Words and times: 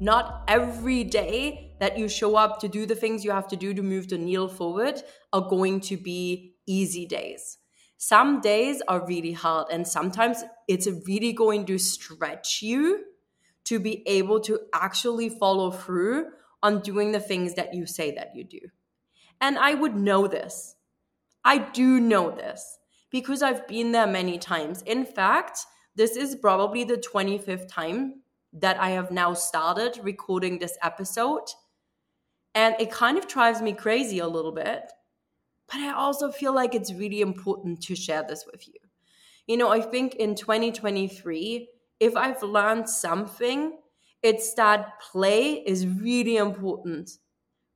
Not 0.00 0.44
every 0.48 1.04
day 1.04 1.72
that 1.78 1.98
you 1.98 2.08
show 2.08 2.36
up 2.36 2.60
to 2.60 2.68
do 2.68 2.86
the 2.86 2.94
things 2.94 3.24
you 3.24 3.30
have 3.30 3.48
to 3.48 3.56
do 3.56 3.74
to 3.74 3.82
move 3.82 4.08
the 4.08 4.18
needle 4.18 4.48
forward 4.48 5.02
are 5.32 5.48
going 5.48 5.80
to 5.80 5.96
be 5.96 6.54
easy 6.66 7.06
days. 7.06 7.58
Some 7.96 8.40
days 8.40 8.82
are 8.88 9.06
really 9.06 9.32
hard, 9.32 9.68
and 9.70 9.86
sometimes 9.86 10.44
it's 10.68 10.88
really 11.06 11.32
going 11.32 11.64
to 11.66 11.78
stretch 11.78 12.60
you 12.60 13.04
to 13.64 13.78
be 13.78 14.02
able 14.06 14.40
to 14.40 14.60
actually 14.74 15.28
follow 15.28 15.70
through 15.70 16.26
on 16.62 16.80
doing 16.80 17.12
the 17.12 17.20
things 17.20 17.54
that 17.54 17.74
you 17.74 17.86
say 17.86 18.14
that 18.14 18.34
you 18.34 18.44
do. 18.44 18.60
And 19.40 19.58
I 19.58 19.74
would 19.74 19.94
know 19.94 20.26
this. 20.26 20.76
I 21.44 21.58
do 21.58 22.00
know 22.00 22.30
this 22.30 22.78
because 23.10 23.42
I've 23.42 23.68
been 23.68 23.92
there 23.92 24.06
many 24.06 24.38
times. 24.38 24.82
In 24.82 25.04
fact, 25.04 25.60
this 25.94 26.16
is 26.16 26.34
probably 26.34 26.84
the 26.84 26.96
25th 26.96 27.68
time 27.68 28.22
that 28.54 28.80
I 28.80 28.90
have 28.90 29.10
now 29.10 29.34
started 29.34 29.98
recording 30.02 30.58
this 30.58 30.78
episode. 30.82 31.48
And 32.54 32.76
it 32.78 32.90
kind 32.90 33.18
of 33.18 33.26
drives 33.26 33.60
me 33.60 33.72
crazy 33.72 34.20
a 34.20 34.28
little 34.28 34.52
bit. 34.52 34.92
But 35.66 35.80
I 35.80 35.92
also 35.92 36.30
feel 36.30 36.54
like 36.54 36.74
it's 36.74 36.92
really 36.92 37.20
important 37.20 37.82
to 37.82 37.96
share 37.96 38.24
this 38.26 38.44
with 38.50 38.66
you. 38.68 38.74
You 39.46 39.56
know, 39.56 39.70
I 39.70 39.80
think 39.80 40.14
in 40.14 40.34
2023, 40.34 41.68
if 42.00 42.16
I've 42.16 42.42
learned 42.42 42.88
something, 42.88 43.78
it's 44.22 44.54
that 44.54 45.00
play 45.00 45.62
is 45.66 45.86
really 45.86 46.36
important. 46.36 47.10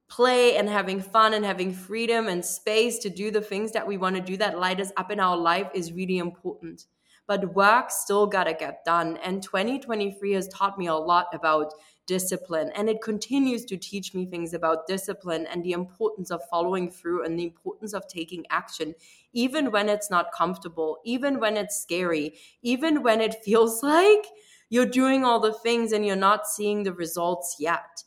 Play 0.09 0.57
and 0.57 0.69
having 0.69 1.01
fun 1.01 1.35
and 1.35 1.45
having 1.45 1.73
freedom 1.73 2.29
and 2.29 2.43
space 2.43 2.99
to 3.01 3.11
do 3.11 3.31
the 3.31 3.43
things 3.43 3.73
that 3.73 3.87
we 3.87 3.99
want 3.99 4.17
to 4.17 4.23
do 4.23 4.37
that 4.39 4.59
light 4.59 4.81
us 4.81 4.93
up 4.97 5.11
in 5.11 5.21
our 5.21 5.37
life 5.37 5.69
is 5.75 5.93
really 5.93 6.19
important. 6.19 6.87
But 7.29 7.55
work 7.55 7.93
still 7.93 8.27
got 8.27 8.45
to 8.45 8.55
get 8.55 8.85
done. 8.85 9.19
And 9.19 9.41
2023 9.41 10.33
has 10.33 10.49
taught 10.49 10.77
me 10.79 10.89
a 10.89 10.95
lot 10.95 11.27
about 11.33 11.73
discipline. 12.09 12.73
And 12.75 12.89
it 12.89 13.01
continues 13.03 13.65
to 13.67 13.77
teach 13.77 14.15
me 14.15 14.27
things 14.27 14.55
about 14.55 14.89
discipline 14.89 15.47
and 15.47 15.63
the 15.63 15.73
importance 15.73 16.33
of 16.33 16.41
following 16.51 16.91
through 16.91 17.25
and 17.25 17.39
the 17.39 17.45
importance 17.45 17.93
of 17.93 18.09
taking 18.09 18.45
action, 18.51 18.95
even 19.33 19.71
when 19.71 19.89
it's 19.89 20.11
not 20.11 20.33
comfortable, 20.33 20.99
even 21.05 21.39
when 21.39 21.57
it's 21.57 21.81
scary, 21.81 22.35
even 22.63 23.05
when 23.05 23.21
it 23.21 23.37
feels 23.45 23.85
like 23.85 24.27
you're 24.71 24.87
doing 24.87 25.25
all 25.25 25.39
the 25.39 25.53
things 25.53 25.93
and 25.93 26.05
you're 26.05 26.17
not 26.17 26.49
seeing 26.49 26.83
the 26.83 26.93
results 26.93 27.57
yet. 27.61 28.03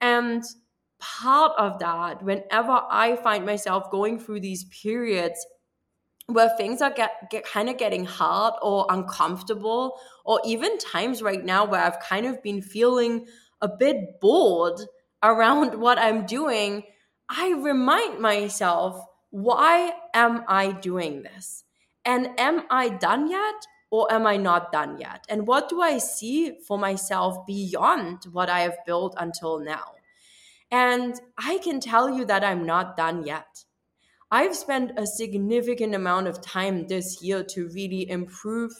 And 0.00 0.42
part 0.98 1.52
of 1.58 1.78
that, 1.80 2.22
whenever 2.22 2.82
I 2.90 3.16
find 3.16 3.44
myself 3.44 3.90
going 3.90 4.18
through 4.18 4.40
these 4.40 4.64
periods 4.64 5.46
where 6.26 6.50
things 6.56 6.80
are 6.80 6.90
get, 6.90 7.30
get 7.30 7.44
kind 7.44 7.68
of 7.68 7.76
getting 7.76 8.04
hard 8.04 8.54
or 8.62 8.86
uncomfortable 8.88 9.98
or 10.24 10.40
even 10.44 10.78
times 10.78 11.22
right 11.22 11.44
now 11.44 11.64
where 11.64 11.82
I've 11.82 12.00
kind 12.00 12.26
of 12.26 12.42
been 12.42 12.62
feeling 12.62 13.26
a 13.60 13.68
bit 13.68 14.20
bored 14.20 14.80
around 15.22 15.78
what 15.80 15.98
I'm 15.98 16.26
doing, 16.26 16.84
I 17.28 17.52
remind 17.52 18.20
myself, 18.20 19.04
why 19.30 19.92
am 20.14 20.44
I 20.48 20.72
doing 20.72 21.22
this? 21.22 21.64
And 22.04 22.28
am 22.38 22.64
I 22.70 22.90
done 22.90 23.30
yet 23.30 23.66
or 23.90 24.10
am 24.12 24.26
I 24.26 24.36
not 24.36 24.72
done 24.72 24.98
yet? 24.98 25.24
And 25.28 25.46
what 25.46 25.68
do 25.68 25.80
I 25.80 25.98
see 25.98 26.58
for 26.66 26.78
myself 26.78 27.46
beyond 27.46 28.24
what 28.30 28.48
I 28.48 28.60
have 28.60 28.76
built 28.86 29.14
until 29.18 29.58
now? 29.58 29.92
And 30.70 31.20
I 31.38 31.58
can 31.58 31.80
tell 31.80 32.10
you 32.10 32.24
that 32.26 32.44
I'm 32.44 32.66
not 32.66 32.96
done 32.96 33.24
yet. 33.24 33.64
I've 34.34 34.56
spent 34.56 34.98
a 34.98 35.06
significant 35.06 35.94
amount 35.94 36.26
of 36.26 36.40
time 36.40 36.88
this 36.88 37.22
year 37.22 37.44
to 37.44 37.68
really 37.68 38.10
improve 38.10 38.72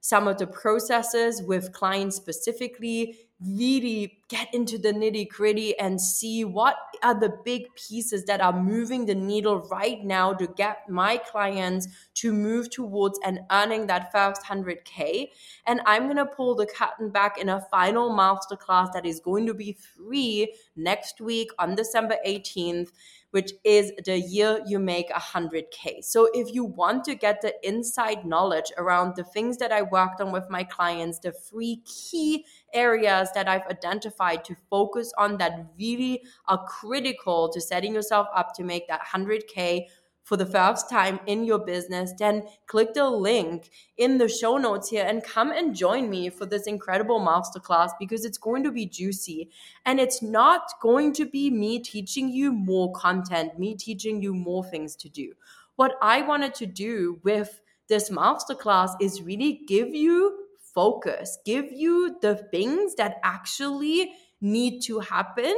some 0.00 0.28
of 0.28 0.38
the 0.38 0.46
processes 0.46 1.42
with 1.42 1.72
clients 1.72 2.14
specifically, 2.14 3.18
really 3.44 4.20
get 4.28 4.54
into 4.54 4.78
the 4.78 4.92
nitty 4.92 5.28
gritty 5.28 5.76
and 5.80 6.00
see 6.00 6.44
what 6.44 6.76
are 7.02 7.18
the 7.18 7.34
big 7.44 7.64
pieces 7.74 8.24
that 8.26 8.40
are 8.40 8.52
moving 8.52 9.06
the 9.06 9.14
needle 9.14 9.66
right 9.68 10.04
now 10.04 10.32
to 10.32 10.46
get 10.46 10.88
my 10.88 11.16
clients 11.16 11.88
to 12.14 12.32
move 12.32 12.70
towards 12.70 13.18
and 13.24 13.40
earning 13.50 13.88
that 13.88 14.12
first 14.12 14.44
100K. 14.44 15.26
And 15.66 15.80
I'm 15.86 16.04
going 16.04 16.18
to 16.18 16.26
pull 16.26 16.54
the 16.54 16.66
curtain 16.66 17.10
back 17.10 17.36
in 17.36 17.48
a 17.48 17.66
final 17.70 18.10
masterclass 18.10 18.92
that 18.92 19.04
is 19.04 19.18
going 19.18 19.46
to 19.46 19.54
be 19.54 19.76
free 19.96 20.54
next 20.76 21.20
week 21.20 21.50
on 21.58 21.74
December 21.74 22.16
18th 22.24 22.90
which 23.30 23.52
is 23.64 23.92
the 24.04 24.18
year 24.18 24.60
you 24.66 24.78
make 24.78 25.10
100K. 25.10 26.02
So 26.02 26.28
if 26.34 26.52
you 26.52 26.64
want 26.64 27.04
to 27.04 27.14
get 27.14 27.40
the 27.40 27.54
inside 27.66 28.24
knowledge 28.24 28.72
around 28.76 29.14
the 29.16 29.24
things 29.24 29.58
that 29.58 29.72
I 29.72 29.82
worked 29.82 30.20
on 30.20 30.32
with 30.32 30.48
my 30.50 30.64
clients, 30.64 31.18
the 31.18 31.32
three 31.32 31.82
key 31.84 32.44
areas 32.74 33.28
that 33.34 33.48
I've 33.48 33.66
identified 33.66 34.44
to 34.44 34.56
focus 34.68 35.12
on 35.18 35.38
that 35.38 35.66
really 35.78 36.22
are 36.48 36.64
critical 36.66 37.48
to 37.50 37.60
setting 37.60 37.94
yourself 37.94 38.26
up 38.34 38.54
to 38.54 38.64
make 38.64 38.88
that 38.88 39.00
100K 39.06 39.86
for 40.30 40.36
the 40.36 40.46
first 40.46 40.88
time 40.88 41.18
in 41.26 41.44
your 41.44 41.58
business, 41.58 42.12
then 42.16 42.44
click 42.68 42.94
the 42.94 43.10
link 43.10 43.68
in 43.96 44.16
the 44.16 44.28
show 44.28 44.58
notes 44.58 44.88
here 44.88 45.04
and 45.04 45.24
come 45.24 45.50
and 45.50 45.74
join 45.74 46.08
me 46.08 46.30
for 46.30 46.46
this 46.46 46.68
incredible 46.68 47.18
masterclass 47.18 47.90
because 47.98 48.24
it's 48.24 48.38
going 48.38 48.62
to 48.62 48.70
be 48.70 48.86
juicy. 48.86 49.50
And 49.84 49.98
it's 49.98 50.22
not 50.22 50.70
going 50.80 51.14
to 51.14 51.26
be 51.26 51.50
me 51.50 51.80
teaching 51.80 52.30
you 52.30 52.52
more 52.52 52.92
content, 52.92 53.58
me 53.58 53.74
teaching 53.74 54.22
you 54.22 54.32
more 54.32 54.62
things 54.62 54.94
to 54.98 55.08
do. 55.08 55.32
What 55.74 55.96
I 56.00 56.22
wanted 56.22 56.54
to 56.54 56.66
do 56.66 57.18
with 57.24 57.60
this 57.88 58.08
masterclass 58.08 58.90
is 59.00 59.22
really 59.22 59.62
give 59.66 59.92
you 59.92 60.46
focus, 60.60 61.38
give 61.44 61.72
you 61.72 62.18
the 62.22 62.36
things 62.36 62.94
that 62.94 63.16
actually 63.24 64.12
need 64.40 64.80
to 64.82 65.00
happen 65.00 65.56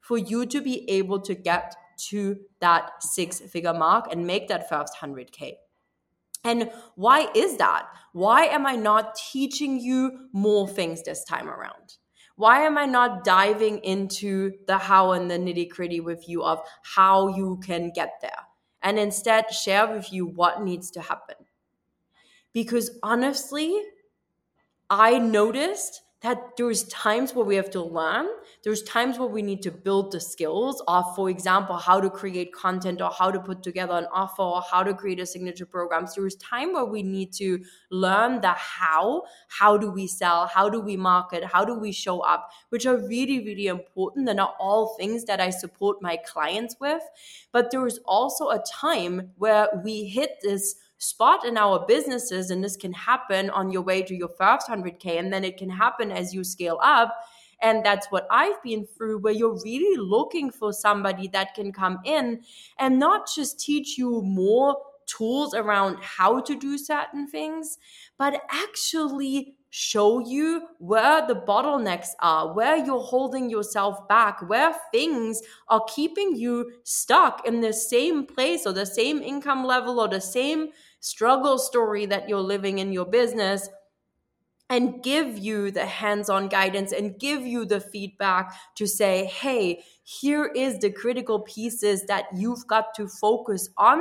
for 0.00 0.16
you 0.16 0.46
to 0.46 0.62
be 0.62 0.88
able 0.88 1.20
to 1.20 1.34
get 1.34 1.76
to 2.08 2.38
that 2.60 3.02
six 3.02 3.40
figure 3.40 3.74
mark 3.74 4.06
and 4.10 4.26
make 4.26 4.48
that 4.48 4.68
first 4.68 4.94
100K. 5.00 5.54
And 6.44 6.70
why 6.94 7.28
is 7.34 7.56
that? 7.56 7.88
Why 8.12 8.44
am 8.44 8.66
I 8.66 8.76
not 8.76 9.16
teaching 9.32 9.80
you 9.80 10.28
more 10.32 10.68
things 10.68 11.02
this 11.02 11.24
time 11.24 11.48
around? 11.48 11.96
Why 12.36 12.62
am 12.62 12.78
I 12.78 12.84
not 12.84 13.24
diving 13.24 13.78
into 13.78 14.52
the 14.66 14.78
how 14.78 15.12
and 15.12 15.30
the 15.30 15.38
nitty 15.38 15.70
gritty 15.70 16.00
with 16.00 16.28
you 16.28 16.44
of 16.44 16.60
how 16.82 17.28
you 17.28 17.58
can 17.64 17.90
get 17.94 18.12
there? 18.20 18.46
And 18.82 18.98
instead 18.98 19.50
share 19.50 19.92
with 19.92 20.12
you 20.12 20.26
what 20.26 20.62
needs 20.62 20.90
to 20.92 21.00
happen. 21.00 21.36
Because 22.52 22.90
honestly, 23.02 23.74
I 24.88 25.18
noticed 25.18 26.02
that 26.20 26.56
there's 26.56 26.84
times 26.84 27.34
where 27.34 27.44
we 27.44 27.56
have 27.56 27.70
to 27.70 27.82
learn 27.82 28.28
there's 28.64 28.82
times 28.82 29.18
where 29.18 29.28
we 29.28 29.42
need 29.42 29.62
to 29.62 29.70
build 29.70 30.12
the 30.12 30.20
skills 30.20 30.82
of 30.88 31.14
for 31.14 31.30
example 31.30 31.76
how 31.76 32.00
to 32.00 32.10
create 32.10 32.52
content 32.52 33.00
or 33.00 33.10
how 33.10 33.30
to 33.30 33.38
put 33.38 33.62
together 33.62 33.94
an 33.94 34.06
offer 34.12 34.42
or 34.42 34.62
how 34.70 34.82
to 34.82 34.94
create 34.94 35.20
a 35.20 35.26
signature 35.26 35.66
program. 35.66 36.06
So 36.06 36.20
there's 36.20 36.36
time 36.36 36.72
where 36.72 36.84
we 36.84 37.02
need 37.02 37.32
to 37.34 37.64
learn 37.90 38.40
the 38.40 38.52
how. 38.52 39.22
How 39.48 39.76
do 39.76 39.90
we 39.90 40.06
sell? 40.06 40.46
How 40.46 40.68
do 40.68 40.80
we 40.80 40.96
market? 40.96 41.44
How 41.44 41.64
do 41.64 41.78
we 41.78 41.92
show 41.92 42.20
up? 42.20 42.50
Which 42.70 42.86
are 42.86 42.96
really 42.96 43.44
really 43.44 43.66
important. 43.66 44.28
Are 44.28 44.34
not 44.34 44.56
all 44.58 44.96
things 44.96 45.24
that 45.24 45.40
i 45.40 45.50
support 45.50 46.02
my 46.02 46.16
clients 46.16 46.76
with. 46.80 47.02
But 47.52 47.70
there 47.70 47.86
is 47.86 48.00
also 48.04 48.48
a 48.50 48.62
time 48.70 49.32
where 49.36 49.68
we 49.84 50.04
hit 50.04 50.38
this 50.42 50.76
spot 50.98 51.44
in 51.44 51.58
our 51.58 51.84
businesses 51.86 52.50
and 52.50 52.64
this 52.64 52.76
can 52.76 52.92
happen 52.92 53.50
on 53.50 53.70
your 53.70 53.82
way 53.82 54.02
to 54.02 54.14
your 54.14 54.30
first 54.38 54.66
100k 54.68 55.18
and 55.18 55.32
then 55.32 55.44
it 55.44 55.58
can 55.58 55.68
happen 55.68 56.10
as 56.10 56.32
you 56.32 56.42
scale 56.42 56.78
up 56.82 57.14
And 57.62 57.84
that's 57.84 58.06
what 58.10 58.26
I've 58.30 58.62
been 58.62 58.86
through, 58.86 59.18
where 59.18 59.32
you're 59.32 59.58
really 59.64 59.96
looking 59.98 60.50
for 60.50 60.72
somebody 60.72 61.28
that 61.28 61.54
can 61.54 61.72
come 61.72 61.98
in 62.04 62.42
and 62.78 62.98
not 62.98 63.28
just 63.34 63.60
teach 63.60 63.96
you 63.98 64.22
more 64.22 64.76
tools 65.06 65.54
around 65.54 65.98
how 66.02 66.40
to 66.40 66.56
do 66.58 66.76
certain 66.76 67.28
things, 67.28 67.78
but 68.18 68.42
actually 68.50 69.54
show 69.70 70.20
you 70.20 70.66
where 70.78 71.26
the 71.26 71.34
bottlenecks 71.34 72.08
are, 72.20 72.54
where 72.54 72.76
you're 72.76 72.98
holding 73.00 73.50
yourself 73.50 74.08
back, 74.08 74.40
where 74.48 74.74
things 74.92 75.42
are 75.68 75.84
keeping 75.86 76.34
you 76.34 76.72
stuck 76.82 77.46
in 77.46 77.60
the 77.60 77.72
same 77.72 78.24
place 78.24 78.66
or 78.66 78.72
the 78.72 78.86
same 78.86 79.22
income 79.22 79.64
level 79.64 80.00
or 80.00 80.08
the 80.08 80.20
same 80.20 80.68
struggle 81.00 81.58
story 81.58 82.06
that 82.06 82.28
you're 82.28 82.40
living 82.40 82.78
in 82.78 82.92
your 82.92 83.04
business 83.04 83.68
and 84.68 85.02
give 85.02 85.38
you 85.38 85.70
the 85.70 85.86
hands 85.86 86.28
on 86.28 86.48
guidance 86.48 86.92
and 86.92 87.18
give 87.18 87.42
you 87.46 87.64
the 87.64 87.80
feedback 87.80 88.52
to 88.74 88.86
say, 88.86 89.26
hey, 89.26 89.84
here 90.02 90.46
is 90.46 90.78
the 90.78 90.90
critical 90.90 91.40
pieces 91.40 92.04
that 92.06 92.26
you've 92.34 92.66
got 92.66 92.94
to 92.94 93.06
focus 93.06 93.68
on 93.76 94.00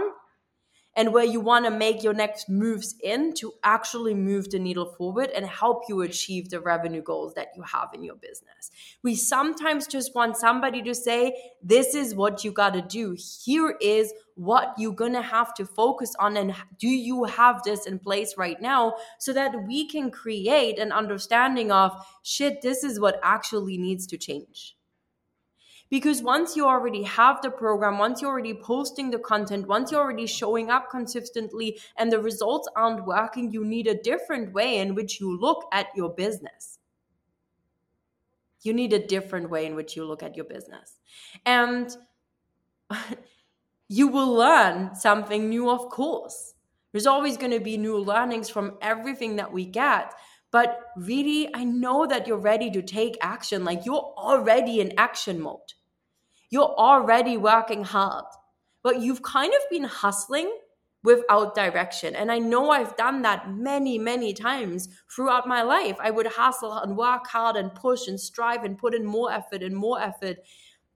and 0.96 1.12
where 1.14 1.26
you 1.26 1.40
want 1.40 1.66
to 1.66 1.72
make 1.72 2.04
your 2.04 2.14
next 2.14 2.50
moves 2.50 2.96
in 3.04 3.34
to 3.36 3.54
actually 3.64 4.14
move 4.14 4.50
the 4.50 4.60
needle 4.60 4.94
forward 4.98 5.30
and 5.30 5.46
help 5.46 5.84
you 5.90 6.02
achieve 6.02 6.50
the 6.50 6.60
revenue 6.60 7.02
goals 7.02 7.34
that 7.34 7.50
you 7.56 7.64
have 7.64 7.90
in 7.94 8.04
your 8.04 8.16
business. 8.16 8.72
We 9.04 9.16
sometimes 9.16 9.88
just 9.88 10.16
want 10.16 10.38
somebody 10.38 10.82
to 10.84 10.96
say, 10.96 11.36
This 11.62 11.96
is 11.96 12.16
what 12.16 12.44
you 12.44 12.52
got 12.52 12.74
to 12.74 12.82
do. 12.82 13.18
Here 13.44 13.76
is 13.82 14.14
what 14.36 14.74
you're 14.78 14.94
going 14.94 15.14
to 15.14 15.22
have 15.22 15.54
to 15.56 15.66
focus 15.66 16.14
on. 16.20 16.38
And 16.38 16.54
do 16.78 16.88
you 16.88 17.24
have 17.26 17.64
this 17.64 17.86
in 17.86 18.00
place 18.00 18.36
right 18.38 18.62
now 18.62 18.96
so 19.20 19.34
that 19.34 19.66
we 19.68 19.88
can 19.88 20.12
create 20.12 20.78
an 20.78 20.92
understanding 20.92 21.72
of 21.72 21.92
shit, 22.24 22.62
this 22.62 22.84
is 22.84 23.00
what 23.00 23.20
actually 23.24 23.78
needs 23.78 24.06
to 24.08 24.18
change? 24.18 24.76
Because 25.90 26.24
once 26.24 26.56
you 26.56 26.66
already 26.66 27.04
have 27.04 27.42
the 27.42 27.52
program, 27.52 28.00
once 28.00 28.22
you're 28.22 28.32
already 28.32 28.56
posting 28.56 29.12
the 29.12 29.20
content, 29.20 29.68
once 29.68 29.92
you're 29.92 30.02
already 30.02 30.26
showing 30.26 30.72
up 30.72 30.90
consistently 30.90 31.80
and 31.98 32.12
the 32.12 32.20
results 32.20 32.68
aren't 32.76 33.06
working, 33.06 33.52
you 33.52 33.64
need 33.64 33.88
a 33.88 34.02
different 34.02 34.54
way 34.54 34.80
in 34.80 34.96
which 34.96 35.20
you 35.20 35.38
look 35.40 35.66
at 35.72 35.88
your 35.96 36.10
business. 36.10 36.80
You 38.64 38.74
need 38.74 38.94
a 38.94 39.06
different 39.06 39.52
way 39.52 39.68
in 39.68 39.76
which 39.76 39.96
you 39.96 40.06
look 40.06 40.24
at 40.24 40.36
your 40.36 40.46
business. 40.46 41.00
And 41.46 41.96
you 43.88 44.08
will 44.08 44.34
learn 44.34 44.96
something 44.96 45.50
new, 45.50 45.70
of 45.70 45.90
course. 45.90 46.56
There's 46.92 47.06
always 47.06 47.38
going 47.38 47.52
to 47.52 47.60
be 47.60 47.78
new 47.78 47.98
learnings 47.98 48.50
from 48.50 48.78
everything 48.82 49.36
that 49.36 49.52
we 49.52 49.66
get. 49.66 50.14
But 50.56 50.94
really, 50.96 51.54
I 51.54 51.66
know 51.66 52.08
that 52.08 52.28
you're 52.28 52.38
ready 52.38 52.72
to 52.72 52.82
take 52.82 53.18
action. 53.20 53.66
Like 53.66 53.86
you're 53.86 54.14
already 54.16 54.80
in 54.80 54.94
action 54.98 55.42
mode. 55.42 55.74
You're 56.50 56.74
already 56.78 57.36
working 57.36 57.84
hard, 57.84 58.24
but 58.82 59.02
you've 59.02 59.22
kind 59.22 59.52
of 59.54 59.70
been 59.70 59.84
hustling 59.84 60.50
without 61.04 61.56
direction. 61.56 62.16
And 62.16 62.32
I 62.32 62.40
know 62.40 62.70
I've 62.70 62.96
done 62.96 63.22
that 63.24 63.52
many, 63.52 63.98
many 63.98 64.34
times 64.34 64.88
throughout 65.14 65.46
my 65.46 65.62
life. 65.62 65.98
I 66.00 66.10
would 66.10 66.28
hustle 66.28 66.72
and 66.72 66.96
work 66.96 67.28
hard 67.28 67.58
and 67.58 67.76
push 67.76 68.08
and 68.08 68.18
strive 68.18 68.64
and 68.64 68.78
put 68.78 68.96
in 68.96 69.06
more 69.06 69.34
effort 69.34 69.62
and 69.62 69.76
more 69.76 70.02
effort. 70.02 70.38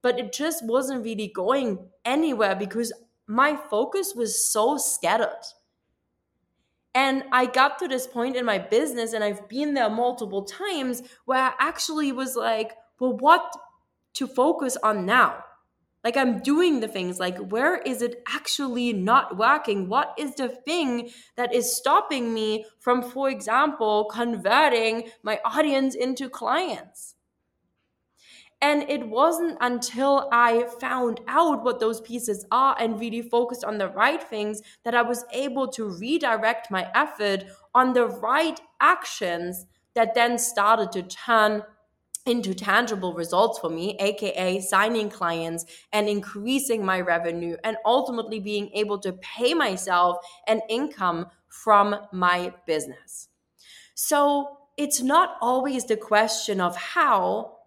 But 0.02 0.18
it 0.18 0.32
just 0.32 0.66
wasn't 0.66 1.04
really 1.04 1.34
going 1.36 1.80
anywhere 2.06 2.56
because 2.56 2.94
my 3.28 3.58
focus 3.70 4.14
was 4.16 4.50
so 4.50 4.78
scattered. 4.78 5.44
And 6.96 7.24
I 7.32 7.46
got 7.46 7.80
to 7.80 7.88
this 7.88 8.08
point 8.08 8.36
in 8.36 8.46
my 8.46 8.58
business, 8.58 9.14
and 9.14 9.24
I've 9.24 9.48
been 9.48 9.74
there 9.74 9.90
multiple 9.90 10.44
times 10.44 11.04
where 11.26 11.40
I 11.40 11.54
actually 11.60 12.12
was 12.12 12.36
like, 12.36 12.74
well, 13.00 13.16
what 13.18 13.54
to 14.16 14.28
focus 14.28 14.78
on 14.84 15.06
now? 15.06 15.44
Like 16.04 16.16
I'm 16.16 16.40
doing 16.40 16.80
the 16.80 16.88
things, 16.88 17.20
like 17.20 17.38
where 17.38 17.78
is 17.78 18.02
it 18.02 18.24
actually 18.30 18.94
not 18.94 19.38
working? 19.38 19.90
What 19.90 20.14
is 20.18 20.34
the 20.36 20.48
thing 20.48 21.12
that 21.36 21.54
is 21.54 21.76
stopping 21.76 22.34
me 22.34 22.66
from, 22.80 23.02
for 23.02 23.30
example, 23.30 24.06
converting 24.06 25.10
my 25.24 25.40
audience 25.44 25.96
into 25.96 26.30
clients? 26.30 27.16
And 28.62 28.84
it 28.90 29.08
wasn't 29.08 29.58
until 29.62 30.28
I 30.34 30.68
found 30.82 31.22
out 31.28 31.64
what 31.64 31.80
those 31.80 32.02
pieces 32.02 32.46
are 32.52 32.76
and 32.80 33.00
really 33.00 33.22
focused 33.22 33.64
on 33.64 33.78
the 33.78 33.88
right 33.88 34.22
things 34.22 34.62
that 34.84 34.94
I 34.94 35.02
was 35.02 35.24
able 35.32 35.70
to 35.70 35.90
redirect 35.90 36.70
my 36.70 36.90
effort 36.94 37.46
on 37.74 37.94
the 37.94 38.08
right 38.08 38.60
actions 38.82 39.66
that 39.96 40.14
then 40.14 40.38
started 40.38 40.92
to 40.92 41.04
turn 41.04 41.64
into 42.26 42.54
tangible 42.54 43.14
results 43.14 43.60
for 43.60 43.70
me, 43.70 43.96
aka 44.00 44.60
signing 44.60 45.10
clients 45.10 45.66
and 45.94 46.10
increasing 46.10 46.86
my 46.86 47.00
revenue 47.00 47.56
and 47.64 47.78
ultimately 47.86 48.40
being 48.40 48.70
able 48.74 49.00
to 49.00 49.14
pay 49.14 49.54
myself 49.54 50.18
an 50.48 50.62
income 50.70 51.26
from 51.48 51.96
my 52.12 52.54
business. 52.68 53.30
So 53.96 54.58
it's 54.78 55.02
not 55.02 55.38
always 55.42 55.86
the 55.86 55.98
question 55.98 56.62
of 56.62 56.76
how 56.76 57.59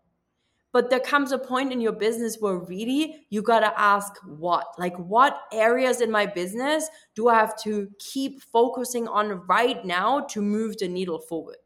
but 0.72 0.88
there 0.88 1.00
comes 1.00 1.32
a 1.32 1.38
point 1.38 1.72
in 1.72 1.80
your 1.80 1.92
business 1.92 2.38
where 2.40 2.56
really 2.56 3.26
you 3.28 3.42
got 3.42 3.60
to 3.60 3.80
ask 3.80 4.14
what 4.26 4.66
like 4.78 4.96
what 4.96 5.42
areas 5.52 6.00
in 6.00 6.10
my 6.10 6.26
business 6.26 6.88
do 7.14 7.28
i 7.28 7.34
have 7.34 7.56
to 7.62 7.88
keep 7.98 8.42
focusing 8.42 9.06
on 9.06 9.42
right 9.46 9.84
now 9.84 10.20
to 10.20 10.40
move 10.40 10.76
the 10.78 10.88
needle 10.88 11.18
forward? 11.20 11.56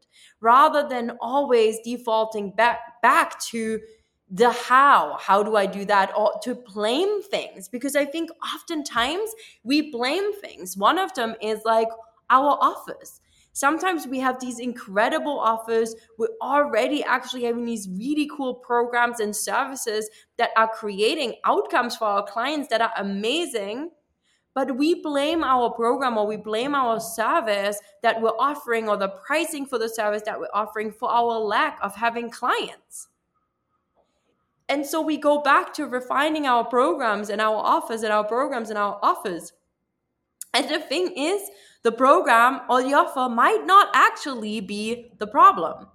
Rather 0.41 0.87
than 0.87 1.17
always 1.21 1.79
defaulting 1.83 2.51
back 2.51 3.01
back 3.01 3.39
to 3.39 3.79
the 4.29 4.51
how 4.51 5.17
how 5.19 5.41
do 5.41 5.55
i 5.55 5.65
do 5.65 5.85
that? 5.85 6.11
Or 6.17 6.33
to 6.43 6.55
blame 6.55 7.21
things 7.23 7.69
because 7.69 7.95
i 7.95 8.05
think 8.05 8.29
oftentimes 8.55 9.29
we 9.63 9.91
blame 9.91 10.33
things. 10.33 10.77
One 10.77 10.99
of 10.99 11.13
them 11.13 11.35
is 11.41 11.61
like 11.65 11.87
our 12.29 12.57
office 12.61 13.21
Sometimes 13.57 14.05
we 14.05 14.19
have 14.19 14.39
these 14.39 14.59
incredible 14.59 15.39
offers. 15.39 15.95
We're 16.19 16.37
already 16.43 17.03
actually 17.03 17.45
having 17.45 17.65
these 17.65 17.89
really 17.89 18.29
cool 18.37 18.53
programs 18.53 19.19
and 19.19 19.35
services 19.35 20.07
that 20.37 20.51
are 20.55 20.67
creating 20.67 21.33
outcomes 21.43 21.95
for 21.95 22.05
our 22.05 22.23
clients 22.23 22.67
that 22.67 22.81
are 22.81 22.91
amazing. 22.97 23.89
But 24.53 24.77
we 24.77 25.01
blame 25.01 25.43
our 25.43 25.71
program 25.71 26.19
or 26.19 26.27
we 26.27 26.37
blame 26.37 26.75
our 26.75 26.99
service 26.99 27.79
that 28.03 28.21
we're 28.21 28.37
offering 28.37 28.87
or 28.87 28.95
the 28.95 29.07
pricing 29.25 29.65
for 29.65 29.79
the 29.79 29.89
service 29.89 30.21
that 30.27 30.39
we're 30.39 30.53
offering 30.53 30.91
for 30.91 31.09
our 31.09 31.39
lack 31.39 31.79
of 31.81 31.95
having 31.95 32.29
clients. 32.29 33.07
And 34.69 34.85
so 34.85 35.01
we 35.01 35.17
go 35.17 35.41
back 35.41 35.73
to 35.73 35.87
refining 35.87 36.45
our 36.45 36.63
programs 36.63 37.31
and 37.31 37.41
our 37.41 37.55
offers 37.55 38.03
and 38.03 38.13
our 38.13 38.23
programs 38.23 38.69
and 38.69 38.77
our 38.77 38.99
offers. 39.01 39.51
And 40.53 40.69
the 40.69 40.79
thing 40.79 41.11
is, 41.17 41.41
the 41.83 41.91
program 41.91 42.61
or 42.69 42.81
the 42.81 42.93
offer 42.93 43.33
might 43.33 43.65
not 43.65 43.89
actually 43.93 44.59
be 44.61 45.11
the 45.19 45.27
problem. 45.27 45.87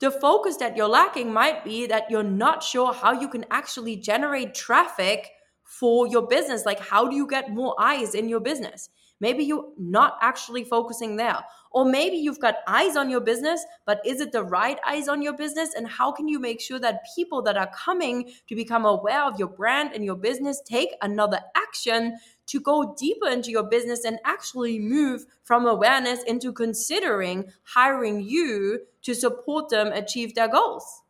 The 0.00 0.10
focus 0.10 0.56
that 0.56 0.76
you're 0.76 0.88
lacking 0.88 1.32
might 1.32 1.64
be 1.64 1.86
that 1.86 2.10
you're 2.10 2.24
not 2.24 2.62
sure 2.62 2.92
how 2.92 3.12
you 3.12 3.28
can 3.28 3.44
actually 3.50 3.96
generate 3.96 4.54
traffic 4.54 5.30
for 5.64 6.08
your 6.08 6.26
business. 6.26 6.66
Like, 6.66 6.80
how 6.80 7.08
do 7.08 7.14
you 7.14 7.26
get 7.26 7.52
more 7.52 7.74
eyes 7.78 8.14
in 8.14 8.28
your 8.28 8.40
business? 8.40 8.90
Maybe 9.20 9.44
you're 9.44 9.68
not 9.78 10.18
actually 10.20 10.64
focusing 10.64 11.14
there. 11.14 11.38
Or 11.70 11.84
maybe 11.84 12.16
you've 12.16 12.40
got 12.40 12.56
eyes 12.66 12.96
on 12.96 13.08
your 13.08 13.20
business, 13.20 13.64
but 13.86 14.00
is 14.04 14.20
it 14.20 14.32
the 14.32 14.42
right 14.42 14.78
eyes 14.84 15.06
on 15.06 15.22
your 15.22 15.34
business? 15.34 15.74
And 15.74 15.86
how 15.86 16.10
can 16.10 16.26
you 16.26 16.40
make 16.40 16.60
sure 16.60 16.80
that 16.80 17.06
people 17.14 17.40
that 17.42 17.56
are 17.56 17.70
coming 17.72 18.32
to 18.48 18.56
become 18.56 18.84
aware 18.84 19.22
of 19.22 19.38
your 19.38 19.48
brand 19.48 19.92
and 19.94 20.04
your 20.04 20.16
business 20.16 20.60
take 20.66 20.90
another 21.00 21.40
action 21.56 22.18
to 22.52 22.60
go 22.60 22.94
deeper 22.98 23.28
into 23.28 23.50
your 23.50 23.62
business 23.62 24.04
and 24.04 24.18
actually 24.26 24.78
move 24.78 25.24
from 25.42 25.64
awareness 25.64 26.22
into 26.24 26.52
considering 26.52 27.50
hiring 27.62 28.20
you 28.20 28.78
to 29.00 29.14
support 29.14 29.70
them 29.70 29.86
achieve 29.86 30.34
their 30.34 30.48
goals. 30.48 31.00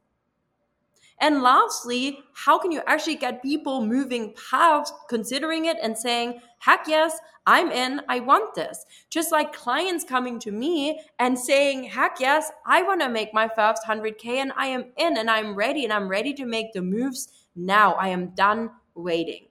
And 1.19 1.43
lastly, 1.43 2.21
how 2.33 2.61
can 2.61 2.71
you 2.71 2.81
actually 2.87 3.17
get 3.17 3.43
people 3.43 3.85
moving 3.85 4.35
past 4.51 4.95
considering 5.09 5.65
it 5.65 5.79
and 5.83 5.99
saying, 5.99 6.41
heck 6.61 6.87
yes, 6.87 7.19
I'm 7.45 7.73
in, 7.73 8.03
I 8.09 8.21
want 8.21 8.55
this. 8.55 8.85
Just 9.11 9.33
like 9.33 9.53
clients 9.53 10.05
coming 10.05 10.39
to 10.41 10.53
me 10.53 11.01
and 11.19 11.37
saying, 11.37 11.85
heck 11.85 12.21
yes, 12.21 12.53
I 12.65 12.83
want 12.83 13.01
to 13.01 13.09
make 13.09 13.35
my 13.35 13.49
first 13.49 13.83
100K 13.85 14.27
and 14.27 14.53
I 14.57 14.67
am 14.67 14.93
in 14.97 15.17
and 15.17 15.29
I'm 15.29 15.57
ready 15.57 15.83
and 15.83 15.93
I'm 15.93 16.07
ready 16.07 16.35
to 16.35 16.47
make 16.47 16.73
the 16.73 16.83
moves 16.83 17.29
now. 17.57 17.95
I 17.95 18.09
am 18.09 18.29
done 18.29 18.71
waiting. 18.95 19.47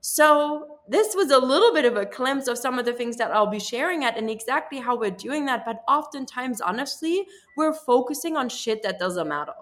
So, 0.00 0.79
this 0.90 1.14
was 1.14 1.30
a 1.30 1.38
little 1.38 1.72
bit 1.72 1.84
of 1.86 1.96
a 1.96 2.06
glimpse 2.06 2.48
of 2.48 2.58
some 2.58 2.78
of 2.78 2.84
the 2.84 2.92
things 2.92 3.16
that 3.18 3.30
I'll 3.32 3.46
be 3.46 3.60
sharing 3.60 4.04
at 4.04 4.18
and 4.18 4.30
exactly 4.30 4.78
how 4.80 4.96
we're 4.98 5.10
doing 5.10 5.46
that. 5.46 5.64
But 5.64 5.82
oftentimes, 5.88 6.60
honestly, 6.60 7.26
we're 7.56 7.74
focusing 7.74 8.36
on 8.36 8.48
shit 8.48 8.82
that 8.82 8.98
doesn't 8.98 9.28
matter. 9.28 9.54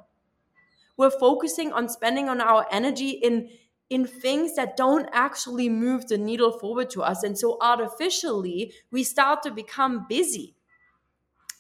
We're 0.97 1.11
focusing 1.11 1.73
on 1.73 1.89
spending 1.89 2.29
on 2.29 2.41
our 2.41 2.67
energy 2.71 3.11
in 3.11 3.51
in 3.91 4.07
things 4.07 4.55
that 4.57 4.77
don't 4.77 5.09
actually 5.13 5.69
move 5.71 6.09
the 6.09 6.19
needle 6.19 6.53
forward 6.59 6.91
to 6.91 7.03
us. 7.03 7.23
And 7.23 7.39
so 7.39 7.57
artificially, 7.63 8.75
we 8.91 9.03
start 9.05 9.43
to 9.45 9.51
become 9.51 10.07
busy. 10.09 10.57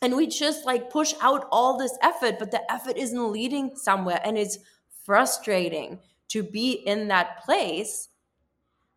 and 0.00 0.16
we 0.16 0.26
just 0.26 0.64
like 0.64 0.90
push 0.90 1.14
out 1.20 1.46
all 1.50 1.76
this 1.76 1.96
effort 2.02 2.38
but 2.38 2.50
the 2.50 2.70
effort 2.72 2.96
isn't 2.96 3.32
leading 3.32 3.74
somewhere 3.76 4.20
and 4.24 4.38
it's 4.38 4.58
frustrating 5.04 5.98
to 6.28 6.42
be 6.42 6.72
in 6.72 7.08
that 7.08 7.42
place 7.44 8.08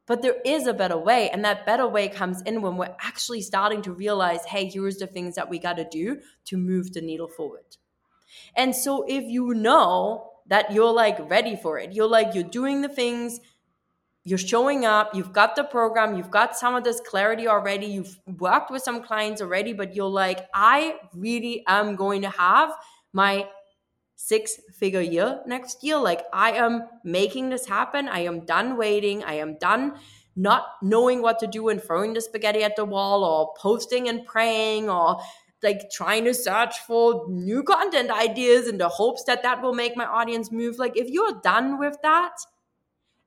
but 0.08 0.22
there 0.22 0.38
is 0.46 0.68
a 0.68 0.74
better 0.74 0.98
way 0.98 1.30
and 1.30 1.46
that 1.46 1.66
better 1.66 1.88
way 1.88 2.08
comes 2.08 2.42
in 2.42 2.62
when 2.62 2.78
we're 2.78 2.96
actually 3.00 3.42
starting 3.42 3.82
to 3.82 3.92
realize 3.92 4.44
hey 4.46 4.70
here's 4.70 4.98
the 4.98 5.08
things 5.08 5.36
that 5.36 5.50
we 5.50 5.60
got 5.60 5.78
to 5.78 5.88
do 5.90 6.20
to 6.46 6.58
move 6.58 6.94
the 6.94 7.02
needle 7.02 7.28
forward. 7.28 7.78
And 8.56 8.76
so 8.76 9.06
if 9.08 9.24
you 9.26 9.54
know 9.54 10.32
that 10.48 10.72
you're 10.72 10.94
like 10.94 11.18
ready 11.30 11.56
for 11.56 11.80
it 11.80 11.94
you're 11.94 12.08
like 12.08 12.34
you're 12.34 12.44
doing 12.44 12.82
the 12.82 12.90
things 12.90 13.40
you're 14.24 14.38
showing 14.38 14.86
up, 14.86 15.16
you've 15.16 15.34
got 15.34 15.56
the 15.56 15.64
program, 15.64 16.16
you've 16.16 16.30
got 16.30 16.56
some 16.56 16.76
of 16.76 16.84
this 16.84 17.02
clarity 17.02 17.48
already, 17.48 17.88
you've 17.88 18.20
worked 18.40 18.70
with 18.70 18.84
some 18.84 19.02
clients 19.02 19.42
already, 19.42 19.74
but 19.74 19.96
you're 19.96 20.10
like, 20.10 20.48
I 20.54 20.98
really 21.16 21.64
am 21.68 21.96
going 21.96 22.22
to 22.22 22.30
have 22.30 22.72
my 23.14 23.48
six 24.22 24.60
figure 24.74 25.02
year 25.02 25.42
next 25.48 25.84
year. 25.84 25.98
Like, 25.98 26.24
I 26.32 26.52
am 26.52 26.84
making 27.04 27.50
this 27.50 27.66
happen. 27.66 28.08
I 28.08 28.20
am 28.20 28.46
done 28.46 28.78
waiting. 28.78 29.24
I 29.24 29.36
am 29.36 29.58
done 29.58 29.96
not 30.36 30.64
knowing 30.82 31.22
what 31.22 31.40
to 31.40 31.48
do 31.48 31.70
and 31.70 31.82
throwing 31.84 32.14
the 32.14 32.22
spaghetti 32.22 32.64
at 32.64 32.76
the 32.76 32.86
wall 32.86 33.24
or 33.24 33.54
posting 33.58 34.08
and 34.08 34.26
praying 34.26 34.90
or 34.90 35.20
like 35.62 35.90
trying 35.92 36.24
to 36.26 36.34
search 36.34 36.80
for 36.88 37.26
new 37.30 37.62
content 37.64 38.10
ideas 38.10 38.68
in 38.68 38.78
the 38.78 38.88
hopes 38.90 39.24
that 39.26 39.44
that 39.44 39.62
will 39.62 39.74
make 39.74 39.98
my 39.98 40.06
audience 40.06 40.52
move. 40.52 40.80
Like, 40.80 40.98
if 40.98 41.10
you're 41.10 41.40
done 41.44 41.80
with 41.80 41.98
that, 42.04 42.34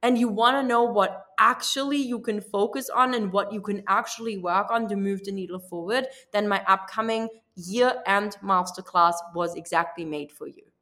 and 0.04 0.18
you 0.18 0.28
want 0.28 0.54
to 0.54 0.62
know 0.62 0.82
what 0.82 1.24
actually 1.38 1.96
you 1.96 2.20
can 2.20 2.38
focus 2.38 2.90
on 2.90 3.14
and 3.14 3.32
what 3.32 3.50
you 3.54 3.60
can 3.62 3.82
actually 3.88 4.36
work 4.36 4.70
on 4.70 4.86
to 4.86 4.96
move 4.96 5.24
the 5.24 5.32
needle 5.32 5.58
forward, 5.58 6.06
then 6.30 6.46
my 6.46 6.62
upcoming 6.68 7.26
year 7.56 7.94
end 8.06 8.36
masterclass 8.42 9.14
was 9.34 9.54
exactly 9.54 10.04
made 10.04 10.30
for 10.30 10.46
you. 10.46 10.74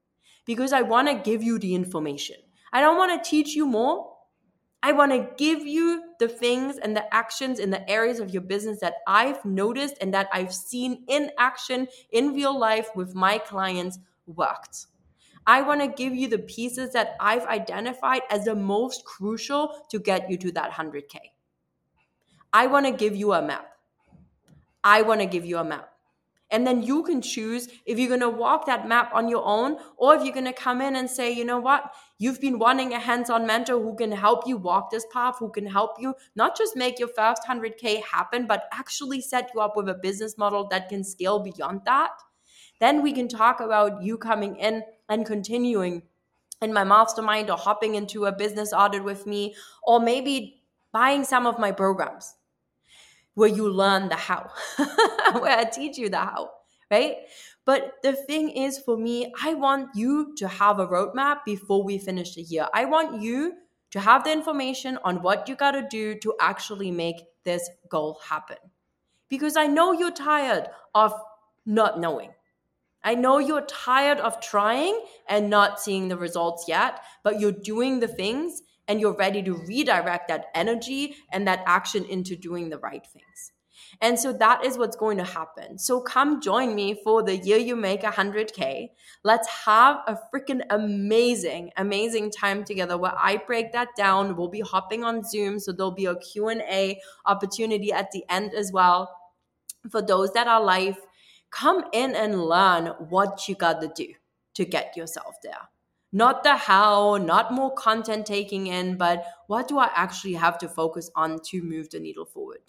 Because 0.44 0.72
I 0.72 0.82
want 0.82 1.08
to 1.08 1.14
give 1.14 1.42
you 1.42 1.58
the 1.58 1.74
information. 1.74 2.36
I 2.72 2.80
don't 2.80 2.96
want 2.96 3.22
to 3.22 3.30
teach 3.30 3.54
you 3.54 3.66
more. 3.66 4.12
I 4.82 4.92
want 4.92 5.12
to 5.12 5.28
give 5.36 5.60
you 5.60 6.02
the 6.18 6.26
things 6.26 6.78
and 6.78 6.96
the 6.96 7.14
actions 7.14 7.60
in 7.60 7.70
the 7.70 7.88
areas 7.88 8.18
of 8.18 8.30
your 8.30 8.42
business 8.42 8.80
that 8.80 8.94
I've 9.06 9.44
noticed 9.44 9.94
and 10.00 10.12
that 10.12 10.28
I've 10.32 10.52
seen 10.52 11.04
in 11.06 11.30
action 11.38 11.86
in 12.10 12.34
real 12.34 12.58
life 12.58 12.88
with 12.96 13.14
my 13.14 13.38
clients 13.38 13.98
worked. 14.26 14.86
I 15.46 15.62
want 15.62 15.80
to 15.80 15.88
give 15.88 16.14
you 16.14 16.28
the 16.28 16.38
pieces 16.38 16.92
that 16.92 17.16
I've 17.20 17.46
identified 17.46 18.22
as 18.30 18.44
the 18.44 18.54
most 18.54 19.04
crucial 19.04 19.84
to 19.90 19.98
get 19.98 20.30
you 20.30 20.36
to 20.38 20.52
that 20.52 20.72
100K. 20.72 21.16
I 22.52 22.66
want 22.66 22.86
to 22.86 22.92
give 22.92 23.14
you 23.16 23.32
a 23.32 23.42
map. 23.42 23.68
I 24.84 25.02
want 25.02 25.20
to 25.20 25.26
give 25.26 25.44
you 25.44 25.58
a 25.58 25.64
map. 25.64 25.91
And 26.52 26.66
then 26.66 26.82
you 26.82 27.02
can 27.02 27.22
choose 27.22 27.68
if 27.86 27.98
you're 27.98 28.08
going 28.08 28.20
to 28.20 28.28
walk 28.28 28.66
that 28.66 28.86
map 28.86 29.10
on 29.14 29.28
your 29.28 29.42
own 29.44 29.78
or 29.96 30.14
if 30.14 30.22
you're 30.22 30.34
going 30.34 30.44
to 30.44 30.52
come 30.52 30.82
in 30.82 30.96
and 30.96 31.10
say, 31.10 31.32
you 31.32 31.46
know 31.46 31.58
what, 31.58 31.94
you've 32.18 32.42
been 32.42 32.58
wanting 32.58 32.92
a 32.92 32.98
hands 32.98 33.30
on 33.30 33.46
mentor 33.46 33.80
who 33.80 33.96
can 33.96 34.12
help 34.12 34.46
you 34.46 34.58
walk 34.58 34.90
this 34.90 35.06
path, 35.10 35.36
who 35.38 35.50
can 35.50 35.66
help 35.66 35.92
you 35.98 36.14
not 36.36 36.56
just 36.56 36.76
make 36.76 36.98
your 36.98 37.08
first 37.08 37.42
100K 37.48 38.04
happen, 38.04 38.46
but 38.46 38.64
actually 38.72 39.22
set 39.22 39.50
you 39.54 39.62
up 39.62 39.76
with 39.76 39.88
a 39.88 39.94
business 39.94 40.36
model 40.36 40.68
that 40.68 40.90
can 40.90 41.02
scale 41.02 41.38
beyond 41.38 41.80
that. 41.86 42.10
Then 42.80 43.02
we 43.02 43.12
can 43.12 43.28
talk 43.28 43.60
about 43.60 44.02
you 44.02 44.18
coming 44.18 44.56
in 44.56 44.82
and 45.08 45.24
continuing 45.24 46.02
in 46.60 46.72
my 46.72 46.84
mastermind 46.84 47.50
or 47.50 47.56
hopping 47.56 47.94
into 47.94 48.26
a 48.26 48.32
business 48.32 48.72
audit 48.72 49.02
with 49.02 49.26
me, 49.26 49.54
or 49.84 50.00
maybe 50.00 50.62
buying 50.92 51.24
some 51.24 51.46
of 51.46 51.58
my 51.58 51.72
programs 51.72 52.34
where 53.34 53.48
you 53.48 53.68
learn 53.68 54.08
the 54.08 54.16
how, 54.16 54.50
where 55.38 55.58
I 55.58 55.64
teach 55.64 55.98
you 55.98 56.08
the 56.08 56.18
how, 56.18 56.50
right? 56.90 57.16
But 57.64 57.94
the 58.02 58.12
thing 58.12 58.50
is, 58.50 58.78
for 58.78 58.96
me, 58.96 59.32
I 59.42 59.54
want 59.54 59.90
you 59.94 60.34
to 60.36 60.48
have 60.48 60.78
a 60.78 60.86
roadmap 60.86 61.44
before 61.46 61.84
we 61.84 61.98
finish 61.98 62.34
the 62.34 62.42
year. 62.42 62.66
I 62.74 62.84
want 62.86 63.22
you 63.22 63.54
to 63.92 64.00
have 64.00 64.24
the 64.24 64.32
information 64.32 64.98
on 65.04 65.22
what 65.22 65.48
you 65.48 65.54
got 65.54 65.72
to 65.72 65.86
do 65.88 66.18
to 66.20 66.34
actually 66.40 66.90
make 66.90 67.16
this 67.44 67.68
goal 67.88 68.20
happen. 68.28 68.56
Because 69.28 69.56
I 69.56 69.66
know 69.66 69.92
you're 69.92 70.10
tired 70.10 70.68
of 70.94 71.14
not 71.64 72.00
knowing. 72.00 72.30
I 73.04 73.14
know 73.14 73.38
you're 73.38 73.66
tired 73.66 74.18
of 74.18 74.40
trying 74.40 74.98
and 75.28 75.50
not 75.50 75.80
seeing 75.80 76.08
the 76.08 76.16
results 76.16 76.66
yet, 76.68 77.00
but 77.24 77.40
you're 77.40 77.52
doing 77.52 78.00
the 78.00 78.08
things 78.08 78.62
and 78.88 79.00
you're 79.00 79.16
ready 79.16 79.42
to 79.42 79.54
redirect 79.54 80.28
that 80.28 80.46
energy 80.54 81.16
and 81.32 81.46
that 81.46 81.62
action 81.66 82.04
into 82.04 82.36
doing 82.36 82.70
the 82.70 82.78
right 82.78 83.06
things. 83.06 83.52
And 84.00 84.18
so 84.18 84.32
that 84.34 84.64
is 84.64 84.78
what's 84.78 84.96
going 84.96 85.18
to 85.18 85.24
happen. 85.24 85.78
So 85.78 86.00
come 86.00 86.40
join 86.40 86.74
me 86.74 87.00
for 87.02 87.22
the 87.22 87.36
year 87.36 87.58
you 87.58 87.76
make 87.76 88.02
100K. 88.02 88.88
Let's 89.22 89.48
have 89.64 89.98
a 90.06 90.18
freaking 90.32 90.62
amazing, 90.70 91.70
amazing 91.76 92.30
time 92.30 92.64
together 92.64 92.96
where 92.96 93.14
I 93.16 93.36
break 93.36 93.72
that 93.72 93.88
down. 93.96 94.36
We'll 94.36 94.48
be 94.48 94.60
hopping 94.60 95.04
on 95.04 95.24
Zoom, 95.24 95.58
so 95.58 95.72
there'll 95.72 95.92
be 95.92 96.06
a 96.06 96.16
Q&A 96.16 97.00
opportunity 97.26 97.92
at 97.92 98.10
the 98.12 98.24
end 98.28 98.54
as 98.54 98.72
well. 98.72 99.14
For 99.90 100.02
those 100.02 100.32
that 100.32 100.46
are 100.46 100.62
live, 100.62 100.96
come 101.50 101.84
in 101.92 102.14
and 102.14 102.42
learn 102.44 102.86
what 103.08 103.48
you 103.48 103.54
got 103.54 103.80
to 103.80 103.92
do 103.94 104.14
to 104.54 104.64
get 104.64 104.96
yourself 104.96 105.34
there. 105.42 105.68
Not 106.12 106.42
the 106.44 106.56
how, 106.56 107.16
not 107.16 107.52
more 107.52 107.72
content 107.74 108.26
taking 108.26 108.66
in, 108.66 108.96
but 108.96 109.24
what 109.46 109.66
do 109.68 109.78
I 109.78 109.90
actually 109.94 110.34
have 110.34 110.58
to 110.58 110.68
focus 110.68 111.10
on 111.16 111.38
to 111.46 111.62
move 111.62 111.90
the 111.90 112.00
needle 112.00 112.26
forward? 112.26 112.60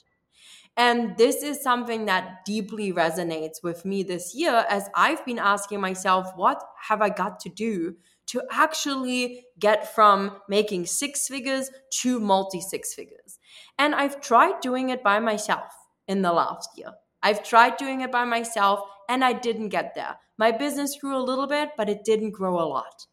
And 0.75 1.15
this 1.17 1.43
is 1.43 1.61
something 1.61 2.05
that 2.05 2.45
deeply 2.45 2.91
resonates 2.91 3.61
with 3.61 3.85
me 3.85 4.01
this 4.01 4.33
year 4.33 4.65
as 4.69 4.89
I've 4.95 5.23
been 5.25 5.39
asking 5.39 5.81
myself, 5.81 6.31
what 6.35 6.63
have 6.87 7.01
I 7.01 7.09
got 7.09 7.39
to 7.41 7.49
do 7.49 7.95
to 8.27 8.41
actually 8.51 9.45
get 9.59 9.93
from 9.93 10.37
making 10.49 10.87
six 10.87 11.27
figures 11.27 11.69
to 12.01 12.19
multi 12.19 12.59
six 12.59 12.93
figures? 12.93 13.37
And 13.77 13.93
I've 13.93 14.19
tried 14.19 14.61
doing 14.61 14.89
it 14.89 15.03
by 15.03 15.19
myself 15.19 15.71
in 16.07 16.23
the 16.23 16.33
last 16.33 16.69
year. 16.75 16.93
I've 17.21 17.43
tried 17.43 17.77
doing 17.77 18.01
it 18.01 18.11
by 18.11 18.25
myself 18.25 18.81
and 19.07 19.23
I 19.23 19.33
didn't 19.33 19.69
get 19.69 19.93
there. 19.93 20.17
My 20.37 20.51
business 20.51 20.97
grew 20.99 21.15
a 21.15 21.21
little 21.21 21.47
bit, 21.47 21.69
but 21.77 21.89
it 21.89 22.03
didn't 22.03 22.31
grow 22.31 22.59
a 22.59 22.65
lot. 22.65 23.05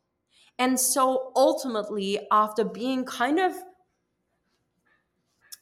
And 0.61 0.79
so 0.79 1.33
ultimately, 1.35 2.21
after 2.31 2.65
being 2.65 3.05
kind 3.07 3.41
of 3.41 3.55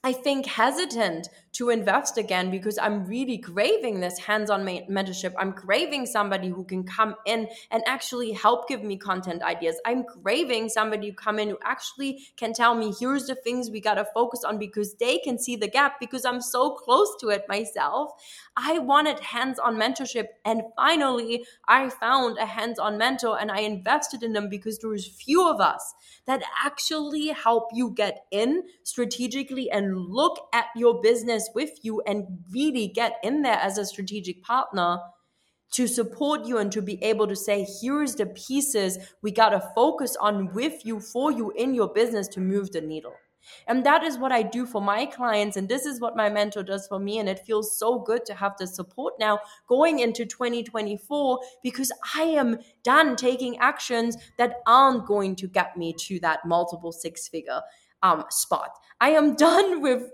I 0.04 0.12
think, 0.12 0.46
hesitant 0.46 1.28
to 1.54 1.70
invest 1.70 2.18
again 2.18 2.52
because 2.52 2.78
I'm 2.78 3.04
really 3.06 3.36
craving 3.36 3.98
this 3.98 4.16
hands 4.16 4.48
on 4.48 4.64
mentorship. 4.64 5.32
I'm 5.36 5.52
craving 5.52 6.06
somebody 6.06 6.48
who 6.48 6.62
can 6.64 6.84
come 6.84 7.16
in 7.26 7.48
and 7.72 7.82
actually 7.84 8.30
help 8.30 8.68
give 8.68 8.84
me 8.84 8.96
content 8.96 9.42
ideas. 9.42 9.80
I'm 9.84 10.04
craving 10.04 10.68
somebody 10.68 11.08
who 11.08 11.14
come 11.14 11.40
in 11.40 11.48
who 11.48 11.58
actually 11.64 12.28
can 12.36 12.52
tell 12.52 12.76
me, 12.76 12.94
here's 13.00 13.26
the 13.26 13.34
things 13.34 13.70
we 13.70 13.80
got 13.80 13.94
to 13.94 14.04
focus 14.14 14.44
on 14.44 14.56
because 14.56 14.94
they 14.94 15.18
can 15.18 15.36
see 15.36 15.56
the 15.56 15.66
gap 15.66 15.98
because 15.98 16.24
I'm 16.24 16.40
so 16.40 16.70
close 16.76 17.16
to 17.20 17.30
it 17.30 17.46
myself. 17.48 18.12
I 18.56 18.78
wanted 18.78 19.18
hands 19.18 19.58
on 19.58 19.76
mentorship. 19.76 20.26
And 20.44 20.62
finally, 20.76 21.44
I 21.66 21.88
found 21.88 22.38
a 22.38 22.46
hands 22.46 22.78
on 22.78 22.98
mentor 22.98 23.36
and 23.40 23.50
I 23.50 23.60
invested 23.60 24.22
in 24.22 24.32
them 24.32 24.48
because 24.48 24.78
there 24.78 24.94
is 24.94 25.08
few 25.08 25.48
of 25.48 25.60
us 25.60 25.94
that 26.26 26.42
actually 26.64 27.28
help 27.28 27.70
you 27.72 27.90
get 27.96 28.26
in 28.30 28.62
strategically 28.84 29.70
and 29.70 29.87
look 29.96 30.48
at 30.52 30.66
your 30.74 31.00
business 31.00 31.48
with 31.54 31.70
you 31.82 32.02
and 32.06 32.26
really 32.52 32.88
get 32.88 33.16
in 33.22 33.42
there 33.42 33.58
as 33.58 33.78
a 33.78 33.86
strategic 33.86 34.42
partner 34.42 34.98
to 35.72 35.86
support 35.86 36.46
you 36.46 36.58
and 36.58 36.72
to 36.72 36.82
be 36.82 37.02
able 37.02 37.26
to 37.26 37.36
say, 37.36 37.66
here's 37.80 38.14
the 38.14 38.26
pieces 38.26 38.98
we 39.22 39.30
got 39.30 39.50
to 39.50 39.72
focus 39.74 40.16
on 40.20 40.52
with 40.54 40.84
you, 40.84 40.98
for 41.00 41.30
you 41.30 41.50
in 41.52 41.74
your 41.74 41.88
business 41.88 42.26
to 42.28 42.40
move 42.40 42.72
the 42.72 42.80
needle. 42.80 43.14
And 43.66 43.84
that 43.86 44.02
is 44.02 44.18
what 44.18 44.32
I 44.32 44.42
do 44.42 44.66
for 44.66 44.80
my 44.80 45.06
clients. 45.06 45.56
And 45.56 45.68
this 45.68 45.86
is 45.86 46.00
what 46.00 46.16
my 46.16 46.28
mentor 46.28 46.62
does 46.62 46.86
for 46.86 46.98
me. 46.98 47.18
And 47.18 47.28
it 47.28 47.40
feels 47.46 47.78
so 47.78 47.98
good 47.98 48.24
to 48.26 48.34
have 48.34 48.56
the 48.58 48.66
support 48.66 49.14
now 49.18 49.40
going 49.66 50.00
into 50.00 50.26
2024 50.26 51.40
because 51.62 51.92
I 52.14 52.22
am 52.22 52.58
done 52.82 53.16
taking 53.16 53.56
actions 53.58 54.16
that 54.36 54.56
aren't 54.66 55.06
going 55.06 55.36
to 55.36 55.48
get 55.48 55.76
me 55.76 55.94
to 56.00 56.20
that 56.20 56.44
multiple 56.44 56.92
six 56.92 57.28
figure 57.28 57.60
um, 58.02 58.24
spot. 58.30 58.70
I 59.00 59.10
am 59.10 59.34
done 59.46 59.80
with 59.80 60.10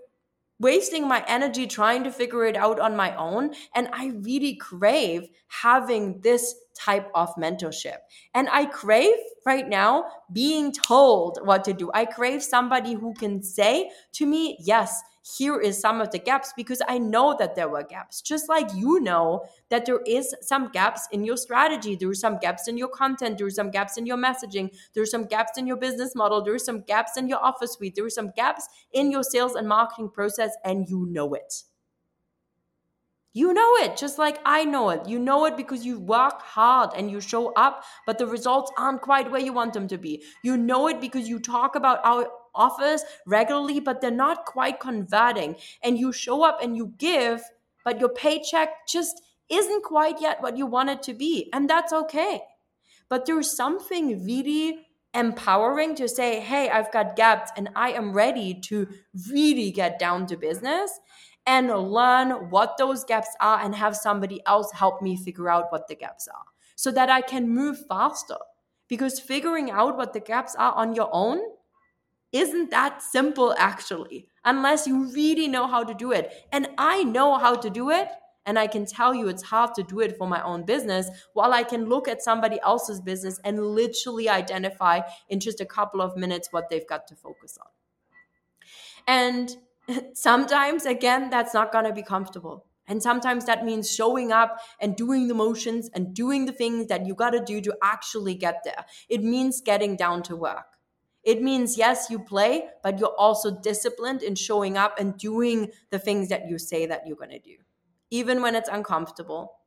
wasting 0.60 1.06
my 1.08 1.24
energy 1.26 1.66
trying 1.66 2.04
to 2.04 2.12
figure 2.12 2.44
it 2.44 2.56
out 2.56 2.78
on 2.78 2.96
my 2.96 3.14
own. 3.16 3.52
And 3.74 3.88
I 3.92 4.12
really 4.22 4.54
crave 4.56 5.28
having 5.48 6.20
this 6.20 6.54
type 6.78 7.10
of 7.14 7.34
mentorship. 7.36 7.96
And 8.34 8.48
I 8.50 8.66
crave 8.66 9.16
right 9.44 9.68
now 9.68 10.06
being 10.32 10.72
told 10.72 11.38
what 11.44 11.64
to 11.64 11.72
do. 11.72 11.90
I 11.94 12.04
crave 12.04 12.42
somebody 12.42 12.94
who 12.94 13.14
can 13.14 13.42
say 13.42 13.90
to 14.12 14.26
me, 14.26 14.56
yes, 14.60 15.02
here 15.38 15.58
is 15.58 15.80
some 15.80 16.02
of 16.02 16.10
the 16.10 16.18
gaps 16.18 16.52
because 16.54 16.82
I 16.86 16.98
know 16.98 17.34
that 17.38 17.54
there 17.54 17.68
were 17.68 17.82
gaps. 17.82 18.20
Just 18.20 18.48
like 18.48 18.68
you 18.74 19.00
know 19.00 19.44
that 19.70 19.86
there 19.86 20.00
is 20.06 20.34
some 20.42 20.70
gaps 20.70 21.08
in 21.12 21.24
your 21.24 21.38
strategy, 21.38 21.96
there 21.96 22.10
are 22.10 22.14
some 22.14 22.38
gaps 22.38 22.68
in 22.68 22.76
your 22.76 22.88
content, 22.88 23.38
there 23.38 23.46
are 23.46 23.50
some 23.50 23.70
gaps 23.70 23.96
in 23.96 24.04
your 24.04 24.18
messaging, 24.18 24.70
there 24.92 25.02
are 25.02 25.06
some 25.06 25.24
gaps 25.24 25.56
in 25.56 25.66
your 25.66 25.76
business 25.76 26.14
model, 26.14 26.44
there 26.44 26.54
are 26.54 26.58
some 26.58 26.82
gaps 26.82 27.16
in 27.16 27.26
your 27.26 27.42
office 27.42 27.72
suite, 27.72 27.94
there 27.94 28.04
are 28.04 28.10
some 28.10 28.32
gaps 28.36 28.68
in 28.92 29.10
your 29.10 29.22
sales 29.22 29.54
and 29.54 29.66
marketing 29.66 30.10
process, 30.10 30.54
and 30.62 30.88
you 30.90 31.06
know 31.06 31.32
it. 31.32 31.64
You 33.36 33.52
know 33.52 33.74
it 33.78 33.96
just 33.96 34.16
like 34.16 34.38
I 34.44 34.64
know 34.64 34.90
it. 34.90 35.08
You 35.08 35.18
know 35.18 35.44
it 35.46 35.56
because 35.56 35.84
you 35.84 35.98
work 35.98 36.40
hard 36.40 36.90
and 36.96 37.10
you 37.10 37.20
show 37.20 37.52
up, 37.54 37.82
but 38.06 38.16
the 38.16 38.28
results 38.28 38.70
aren't 38.78 39.02
quite 39.02 39.28
where 39.28 39.40
you 39.40 39.52
want 39.52 39.72
them 39.72 39.88
to 39.88 39.98
be. 39.98 40.22
You 40.44 40.56
know 40.56 40.86
it 40.86 41.00
because 41.00 41.28
you 41.28 41.40
talk 41.40 41.74
about 41.74 41.98
our 42.04 42.28
offers 42.54 43.02
regularly, 43.26 43.80
but 43.80 44.00
they're 44.00 44.12
not 44.12 44.44
quite 44.44 44.78
converting. 44.78 45.56
And 45.82 45.98
you 45.98 46.12
show 46.12 46.44
up 46.44 46.62
and 46.62 46.76
you 46.76 46.94
give, 46.96 47.42
but 47.84 47.98
your 47.98 48.10
paycheck 48.10 48.86
just 48.86 49.20
isn't 49.50 49.82
quite 49.82 50.20
yet 50.20 50.40
what 50.40 50.56
you 50.56 50.66
want 50.66 50.90
it 50.90 51.02
to 51.02 51.12
be. 51.12 51.50
And 51.52 51.68
that's 51.68 51.92
okay. 51.92 52.40
But 53.08 53.26
there's 53.26 53.56
something 53.56 54.24
really 54.24 54.86
empowering 55.12 55.96
to 55.96 56.08
say, 56.08 56.38
hey, 56.38 56.70
I've 56.70 56.92
got 56.92 57.16
gaps 57.16 57.50
and 57.56 57.68
I 57.74 57.90
am 57.90 58.12
ready 58.12 58.54
to 58.66 58.88
really 59.30 59.72
get 59.72 59.98
down 59.98 60.26
to 60.28 60.36
business 60.36 61.00
and 61.46 61.68
learn 61.68 62.50
what 62.50 62.76
those 62.78 63.04
gaps 63.04 63.28
are 63.40 63.60
and 63.60 63.74
have 63.74 63.96
somebody 63.96 64.40
else 64.46 64.72
help 64.72 65.02
me 65.02 65.16
figure 65.16 65.48
out 65.48 65.70
what 65.70 65.88
the 65.88 65.94
gaps 65.94 66.28
are 66.28 66.44
so 66.76 66.90
that 66.90 67.10
I 67.10 67.20
can 67.20 67.48
move 67.48 67.78
faster. 67.86 68.38
Because 68.88 69.18
figuring 69.18 69.70
out 69.70 69.96
what 69.96 70.12
the 70.12 70.20
gaps 70.20 70.54
are 70.56 70.72
on 70.72 70.94
your 70.94 71.08
own 71.12 71.40
isn't 72.32 72.70
that 72.70 73.00
simple 73.00 73.54
actually, 73.58 74.26
unless 74.44 74.86
you 74.86 75.10
really 75.12 75.48
know 75.48 75.66
how 75.66 75.84
to 75.84 75.94
do 75.94 76.12
it. 76.12 76.32
And 76.52 76.68
I 76.76 77.04
know 77.04 77.38
how 77.38 77.54
to 77.54 77.70
do 77.70 77.90
it. 77.90 78.08
And 78.46 78.58
I 78.58 78.66
can 78.66 78.84
tell 78.84 79.14
you 79.14 79.28
it's 79.28 79.42
hard 79.42 79.74
to 79.76 79.82
do 79.82 80.00
it 80.00 80.18
for 80.18 80.28
my 80.28 80.42
own 80.42 80.64
business 80.66 81.08
while 81.32 81.54
I 81.54 81.62
can 81.62 81.88
look 81.88 82.08
at 82.08 82.22
somebody 82.22 82.60
else's 82.62 83.00
business 83.00 83.40
and 83.42 83.64
literally 83.64 84.28
identify 84.28 85.00
in 85.30 85.40
just 85.40 85.62
a 85.62 85.64
couple 85.64 86.02
of 86.02 86.14
minutes 86.14 86.48
what 86.50 86.68
they've 86.68 86.86
got 86.86 87.06
to 87.06 87.16
focus 87.16 87.56
on. 87.58 87.68
And 89.06 89.56
sometimes, 90.14 90.86
again, 90.86 91.30
that's 91.30 91.54
not 91.54 91.72
going 91.72 91.84
to 91.84 91.92
be 91.92 92.02
comfortable. 92.02 92.66
And 92.86 93.02
sometimes 93.02 93.46
that 93.46 93.64
means 93.64 93.90
showing 93.90 94.30
up 94.30 94.58
and 94.80 94.94
doing 94.94 95.26
the 95.28 95.34
motions 95.34 95.88
and 95.94 96.14
doing 96.14 96.44
the 96.44 96.52
things 96.52 96.88
that 96.88 97.06
you 97.06 97.14
got 97.14 97.30
to 97.30 97.40
do 97.42 97.60
to 97.62 97.74
actually 97.82 98.34
get 98.34 98.60
there. 98.64 98.84
It 99.08 99.22
means 99.22 99.62
getting 99.62 99.96
down 99.96 100.22
to 100.24 100.36
work. 100.36 100.66
It 101.22 101.40
means, 101.40 101.78
yes, 101.78 102.10
you 102.10 102.18
play, 102.18 102.68
but 102.82 102.98
you're 102.98 103.16
also 103.18 103.58
disciplined 103.58 104.22
in 104.22 104.34
showing 104.34 104.76
up 104.76 104.98
and 105.00 105.16
doing 105.16 105.70
the 105.90 105.98
things 105.98 106.28
that 106.28 106.46
you 106.48 106.58
say 106.58 106.84
that 106.84 107.06
you're 107.06 107.16
going 107.16 107.30
to 107.30 107.38
do, 107.38 107.56
even 108.10 108.42
when 108.42 108.54
it's 108.54 108.68
uncomfortable, 108.68 109.60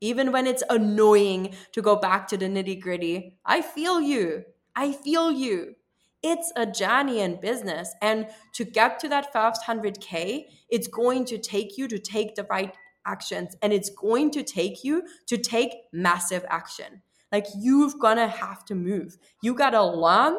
even 0.00 0.32
when 0.32 0.46
it's 0.46 0.62
annoying 0.70 1.54
to 1.72 1.82
go 1.82 1.96
back 1.96 2.28
to 2.28 2.36
the 2.36 2.46
nitty 2.46 2.80
gritty. 2.80 3.38
I 3.44 3.62
feel 3.62 4.00
you. 4.00 4.44
I 4.76 4.92
feel 4.92 5.30
you 5.30 5.76
it's 6.24 6.52
a 6.56 6.66
journey 6.66 7.20
in 7.20 7.38
business. 7.40 7.94
And 8.00 8.26
to 8.54 8.64
get 8.64 8.98
to 9.00 9.08
that 9.10 9.32
first 9.32 9.62
100K, 9.66 10.46
it's 10.70 10.88
going 10.88 11.26
to 11.26 11.38
take 11.38 11.76
you 11.78 11.86
to 11.86 11.98
take 11.98 12.34
the 12.34 12.44
right 12.44 12.74
actions 13.06 13.54
and 13.62 13.72
it's 13.72 13.90
going 13.90 14.30
to 14.30 14.42
take 14.42 14.82
you 14.82 15.02
to 15.26 15.36
take 15.36 15.74
massive 15.92 16.44
action. 16.48 17.02
Like 17.30 17.46
you've 17.56 17.98
gonna 17.98 18.28
have 18.28 18.64
to 18.66 18.74
move. 18.74 19.18
You 19.42 19.54
gotta 19.54 19.84
learn 19.84 20.36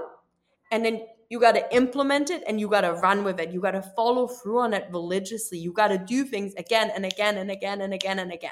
and 0.72 0.84
then 0.84 1.06
you 1.30 1.40
got 1.40 1.54
to 1.54 1.76
implement 1.76 2.30
it 2.30 2.44
and 2.48 2.60
you 2.60 2.68
got 2.68 2.82
to 2.82 2.94
run 2.94 3.24
with 3.24 3.40
it. 3.40 3.52
You 3.52 3.60
got 3.60 3.72
to 3.72 3.82
follow 3.82 4.28
through 4.28 4.60
on 4.60 4.74
it 4.74 4.88
religiously. 4.92 5.58
You 5.58 5.74
got 5.74 5.88
to 5.88 5.98
do 5.98 6.24
things 6.24 6.54
again 6.56 6.92
and 6.94 7.04
again 7.04 7.38
and 7.38 7.50
again 7.50 7.82
and 7.82 7.94
again 7.94 8.20
and 8.20 8.32
again. 8.32 8.52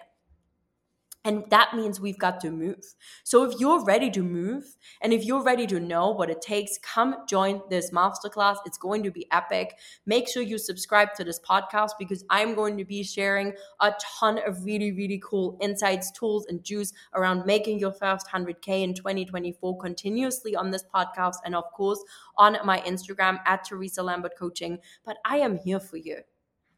And 1.25 1.45
that 1.51 1.73
means 1.73 2.01
we've 2.01 2.17
got 2.17 2.41
to 2.41 2.51
move. 2.51 2.83
So 3.23 3.49
if 3.49 3.57
you're 3.59 3.83
ready 3.83 4.11
to 4.11 4.21
move 4.21 4.65
and 5.01 5.13
if 5.13 5.23
you're 5.23 5.41
ready 5.41 5.65
to 5.67 5.79
know 5.79 6.11
what 6.11 6.29
it 6.29 6.41
takes, 6.41 6.77
come 6.79 7.15
join 7.29 7.61
this 7.69 7.91
masterclass. 7.91 8.57
It's 8.65 8.77
going 8.77 9.03
to 9.03 9.11
be 9.11 9.25
epic. 9.31 9.77
Make 10.05 10.27
sure 10.27 10.43
you 10.43 10.57
subscribe 10.57 11.13
to 11.15 11.23
this 11.23 11.39
podcast 11.39 11.91
because 11.97 12.25
I'm 12.29 12.55
going 12.55 12.77
to 12.77 12.83
be 12.83 13.03
sharing 13.03 13.53
a 13.79 13.93
ton 14.19 14.39
of 14.45 14.65
really, 14.65 14.91
really 14.91 15.21
cool 15.23 15.57
insights, 15.61 16.11
tools, 16.11 16.45
and 16.49 16.61
juice 16.61 16.91
around 17.13 17.45
making 17.45 17.79
your 17.79 17.93
first 17.93 18.27
100K 18.27 18.83
in 18.83 18.93
2024 18.93 19.77
continuously 19.77 20.57
on 20.57 20.71
this 20.71 20.83
podcast 20.93 21.37
and, 21.45 21.55
of 21.55 21.71
course, 21.71 22.03
on 22.37 22.57
my 22.65 22.81
Instagram 22.81 23.39
at 23.45 23.63
Theresa 23.63 24.03
Lambert 24.03 24.37
Coaching. 24.37 24.79
But 25.05 25.17
I 25.23 25.37
am 25.37 25.57
here 25.57 25.79
for 25.79 25.97
you. 25.97 26.17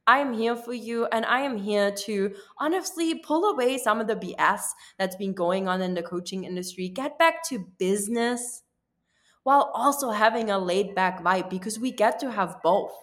I 0.08 0.20
am 0.20 0.34
here 0.34 0.56
for 0.56 0.74
you 0.74 1.06
and 1.06 1.26
I 1.26 1.42
am 1.42 1.58
here 1.58 1.92
to 1.92 2.36
honestly 2.60 3.16
pull 3.20 3.46
away 3.46 3.78
some 3.78 4.00
of 4.00 4.08
the 4.08 4.16
BS 4.16 4.62
that's 4.98 5.16
been 5.16 5.34
going 5.34 5.68
on 5.68 5.82
in 5.82 5.96
the 5.96 6.04
coaching 6.04 6.44
industry, 6.44 6.90
get 6.90 7.18
back 7.18 7.44
to 7.50 7.60
business 7.80 8.64
while 9.44 9.72
also 9.74 10.12
having 10.12 10.50
a 10.50 10.60
laid 10.60 10.96
back 10.96 11.24
vibe 11.24 11.50
because 11.50 11.80
we 11.80 11.92
get 11.92 12.20
to 12.20 12.32
have 12.32 12.62
both. 12.64 12.94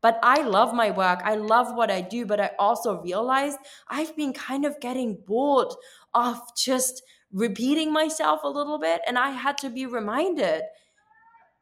But 0.00 0.18
I 0.22 0.42
love 0.42 0.74
my 0.74 0.90
work. 0.90 1.20
I 1.24 1.36
love 1.36 1.74
what 1.74 1.90
I 1.90 2.02
do, 2.02 2.26
but 2.26 2.38
I 2.38 2.50
also 2.58 3.00
realized 3.00 3.58
I've 3.88 4.14
been 4.14 4.34
kind 4.34 4.66
of 4.66 4.78
getting 4.78 5.22
bored 5.26 5.74
of 6.12 6.40
just 6.56 7.02
repeating 7.32 7.92
myself 7.92 8.40
a 8.44 8.48
little 8.48 8.78
bit 8.78 9.00
and 9.06 9.18
I 9.18 9.30
had 9.30 9.58
to 9.58 9.70
be 9.70 9.86
reminded 9.86 10.62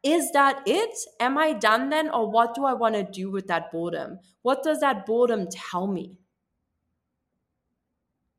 is 0.03 0.31
that 0.31 0.63
it? 0.65 0.97
Am 1.19 1.37
I 1.37 1.53
done 1.53 1.89
then? 1.89 2.09
Or 2.09 2.29
what 2.29 2.53
do 2.53 2.65
I 2.65 2.73
want 2.73 2.95
to 2.95 3.03
do 3.03 3.31
with 3.31 3.47
that 3.47 3.71
boredom? 3.71 4.19
What 4.41 4.61
does 4.61 4.81
that 4.81 5.05
boredom 5.05 5.47
tell 5.49 5.87
me? 5.87 6.17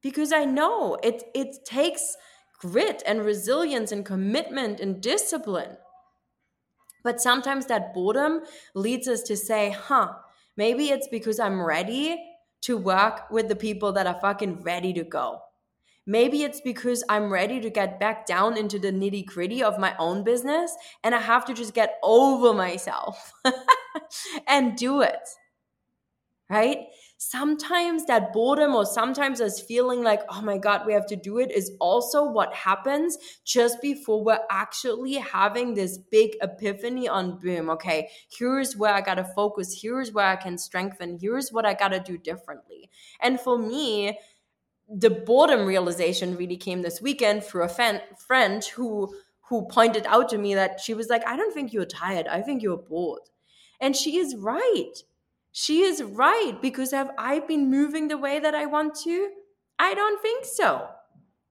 Because 0.03 0.33
I 0.33 0.45
know 0.45 0.99
it, 1.03 1.25
it 1.35 1.65
takes 1.65 2.17
grit 2.59 3.03
and 3.07 3.25
resilience 3.25 3.91
and 3.93 4.05
commitment 4.05 4.79
and 4.81 5.01
discipline. 5.01 5.79
But 7.03 7.21
sometimes 7.21 7.67
that 7.67 7.95
boredom 7.95 8.43
leads 8.75 9.09
us 9.09 9.23
to 9.23 9.37
say, 9.37 9.71
huh, 9.71 10.13
maybe 10.57 10.91
it's 10.91 11.09
because 11.09 11.41
I'm 11.41 11.63
ready 11.63 12.23
to 12.63 12.77
work 12.77 13.31
with 13.31 13.49
the 13.49 13.57
people 13.57 13.93
that 13.93 14.07
are 14.07 14.19
fucking 14.21 14.63
ready 14.63 14.93
to 14.95 15.05
go. 15.05 15.41
Maybe 16.07 16.43
it's 16.43 16.61
because 16.61 17.03
I'm 17.09 17.33
ready 17.33 17.61
to 17.61 17.71
get 17.71 17.99
back 17.99 18.27
down 18.27 18.59
into 18.59 18.79
the 18.79 18.93
nitty 18.93 19.25
gritty 19.25 19.63
of 19.63 19.79
my 19.79 19.95
own 19.99 20.23
business 20.23 20.75
and 21.03 21.15
I 21.15 21.21
have 21.21 21.47
to 21.47 21.55
just 21.55 21.73
get 21.73 21.97
over 22.03 22.53
myself 22.53 23.33
and 24.47 24.77
do 24.77 25.01
it. 25.01 25.29
Right? 26.51 26.89
Sometimes 27.17 28.05
that 28.05 28.35
boredom 28.35 28.75
or 28.75 28.85
sometimes 28.85 29.41
us 29.41 29.59
feeling 29.59 30.03
like, 30.03 30.21
oh 30.29 30.43
my 30.43 30.59
God, 30.59 30.85
we 30.87 30.93
have 30.93 31.07
to 31.07 31.17
do 31.17 31.39
it 31.39 31.51
is 31.51 31.73
also 31.81 32.23
what 32.23 32.53
happens 32.53 33.17
just 33.47 33.81
before 33.81 34.23
we're 34.23 34.41
actually 34.51 35.15
having 35.15 35.73
this 35.73 35.97
big 35.97 36.37
epiphany 36.43 37.09
on 37.09 37.39
boom. 37.39 37.71
Okay, 37.71 38.11
here's 38.31 38.77
where 38.77 38.93
I 38.93 39.01
got 39.01 39.15
to 39.15 39.25
focus. 39.25 39.79
Here's 39.81 40.13
where 40.13 40.27
I 40.27 40.37
can 40.37 40.59
strengthen. 40.59 41.19
Here's 41.19 41.51
what 41.51 41.65
I 41.65 41.73
got 41.73 41.89
to 41.89 42.01
do 42.01 42.19
differently. 42.19 42.91
And 43.23 43.41
for 43.41 43.57
me, 43.57 44.19
the 44.89 45.11
boredom 45.11 45.67
realization 45.67 46.37
really 46.37 46.57
came 46.57 46.83
this 46.83 47.01
weekend 47.01 47.45
through 47.45 47.63
a 47.65 47.69
fan, 47.69 48.01
friend 48.27 48.65
who 48.65 49.15
who 49.49 49.67
pointed 49.69 50.07
out 50.07 50.29
to 50.31 50.39
me 50.39 50.55
that 50.55 50.81
she 50.81 50.95
was 50.95 51.09
like, 51.09 51.27
I 51.27 51.37
don't 51.37 51.53
think 51.53 51.73
you're 51.73 51.85
tired. 51.85 52.27
I 52.27 52.41
think 52.41 52.63
you're 52.63 52.79
bored. 52.79 53.21
And 53.79 53.95
she 53.95 54.17
is 54.17 54.35
right. 54.37 54.93
She 55.53 55.83
is 55.83 56.03
right 56.03 56.55
because 56.63 56.93
have 56.93 57.11
I 57.19 57.41
been 57.41 57.71
moving 57.71 58.09
the 58.09 58.17
way 58.17 58.41
that 58.41 58.55
I 58.55 58.65
want 58.67 58.95
to? 59.05 59.31
I 59.79 59.93
don't 59.93 60.21
think 60.23 60.47
so. 60.47 60.89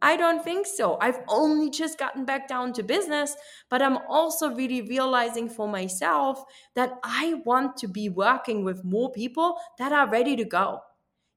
I 0.01 0.17
don't 0.17 0.43
think 0.43 0.65
so. 0.65 0.97
I've 0.99 1.19
only 1.29 1.69
just 1.69 1.97
gotten 1.99 2.25
back 2.25 2.47
down 2.47 2.73
to 2.73 2.83
business, 2.83 3.35
but 3.69 3.81
I'm 3.81 3.97
also 4.09 4.49
really 4.49 4.81
realizing 4.81 5.47
for 5.47 5.67
myself 5.67 6.43
that 6.75 6.99
I 7.03 7.41
want 7.45 7.77
to 7.77 7.87
be 7.87 8.09
working 8.09 8.65
with 8.65 8.83
more 8.83 9.11
people 9.11 9.57
that 9.77 9.93
are 9.93 10.09
ready 10.09 10.35
to 10.35 10.43
go 10.43 10.81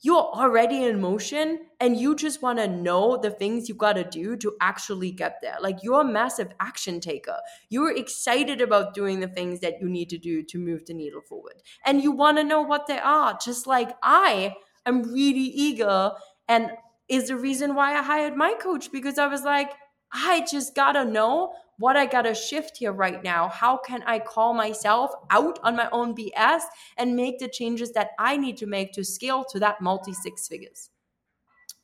you're 0.03 0.17
already 0.17 0.85
in 0.85 1.01
motion 1.01 1.67
and 1.81 1.97
you 1.97 2.15
just 2.15 2.43
want 2.43 2.59
to 2.59 2.69
know 2.69 3.17
the 3.17 3.31
things 3.31 3.69
you 3.69 3.75
got 3.75 3.95
to 3.95 4.05
do 4.05 4.37
to 4.37 4.57
actually 4.61 5.11
get 5.11 5.39
there. 5.41 5.57
Like 5.61 5.83
you're 5.83 6.03
a 6.03 6.05
massive 6.05 6.53
action 6.61 7.01
taker. 7.01 7.39
You're 7.71 7.97
excited 7.97 8.61
about 8.61 8.95
doing 8.95 9.21
the 9.21 9.29
things 9.29 9.61
that 9.61 9.81
you 9.81 9.89
need 9.89 10.11
to 10.11 10.19
do 10.19 10.43
to 10.45 10.59
move 10.59 10.87
the 10.87 10.95
needle 10.95 11.23
forward. 11.23 11.63
And 11.85 12.03
you 12.03 12.13
want 12.13 12.37
to 12.39 12.45
know 12.45 12.61
what 12.63 12.87
they 12.87 12.99
are, 12.99 13.39
just 13.43 13.67
like 13.67 13.97
I 14.03 14.55
am 14.85 15.03
really 15.03 15.41
eager 15.41 16.13
and 16.47 16.73
is 17.09 17.29
the 17.29 17.37
reason 17.37 17.75
why 17.75 17.97
I 17.97 18.03
hired 18.03 18.37
my 18.37 18.55
coach 18.55 18.91
because 18.93 19.19
I 19.19 19.27
was 19.27 19.43
like, 19.43 19.73
I 20.17 20.47
just 20.51 20.75
got 20.75 20.93
to 20.93 21.05
know 21.05 21.53
what 21.79 21.97
I 21.97 22.07
got 22.07 22.23
to 22.23 22.35
shift 22.35 22.79
here 22.79 22.93
right 22.93 23.23
now. 23.23 23.49
How 23.49 23.77
can 23.77 24.03
I 24.05 24.19
call 24.19 24.55
myself 24.55 25.13
out 25.31 25.59
on 25.63 25.77
my 25.77 25.89
own 25.93 26.15
BS 26.15 26.63
and 26.97 27.15
make 27.15 27.39
the 27.39 27.49
changes 27.49 27.93
that 27.93 28.11
I 28.19 28.39
need 28.39 28.57
to 28.59 28.67
make 28.67 28.93
to 28.93 29.05
scale 29.05 29.45
to 29.51 29.59
that 29.61 29.83
multi 29.83 30.15
six 30.15 30.49
figures? 30.49 30.89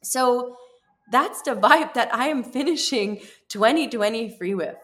So 0.02 0.56
that's 1.10 1.42
the 1.42 1.50
vibe 1.56 1.94
that 1.94 2.14
I 2.14 2.28
am 2.28 2.42
finishing 2.42 3.20
2023 3.48 4.54
with. 4.54 4.76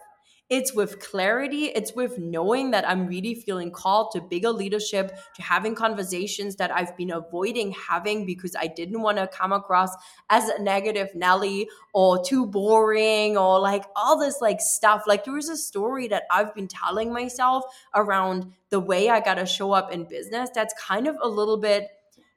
It's 0.51 0.73
with 0.73 0.99
clarity, 0.99 1.67
it's 1.67 1.95
with 1.95 2.19
knowing 2.19 2.71
that 2.71 2.89
I'm 2.89 3.07
really 3.07 3.35
feeling 3.35 3.71
called 3.71 4.13
to 4.13 4.23
bigger 4.23 4.51
leadership, 4.51 5.15
to 5.35 5.43
having 5.43 5.75
conversations 5.75 6.57
that 6.57 6.71
I've 6.71 6.97
been 6.97 7.11
avoiding 7.11 7.73
having 7.73 8.25
because 8.25 8.57
I 8.57 8.67
didn't 8.67 9.03
want 9.03 9.19
to 9.19 9.27
come 9.27 9.53
across 9.53 9.91
as 10.31 10.49
a 10.49 10.63
negative 10.63 11.15
Nelly 11.15 11.69
or 11.93 12.25
too 12.25 12.47
boring 12.47 13.37
or 13.37 13.61
like 13.61 13.85
all 13.95 14.19
this 14.19 14.41
like 14.41 14.61
stuff. 14.61 15.05
Like 15.07 15.25
there 15.25 15.35
was 15.35 15.51
a 15.51 15.57
story 15.57 16.09
that 16.09 16.23
I've 16.31 16.55
been 16.55 16.69
telling 16.69 17.13
myself 17.13 17.65
around 17.95 18.53
the 18.71 18.81
way 18.81 19.11
I 19.11 19.21
got 19.21 19.35
to 19.35 19.45
show 19.45 19.73
up 19.73 19.93
in 19.93 20.05
business 20.05 20.49
that's 20.55 20.75
kind 20.81 21.07
of 21.07 21.17
a 21.23 21.29
little 21.29 21.59
bit 21.59 21.89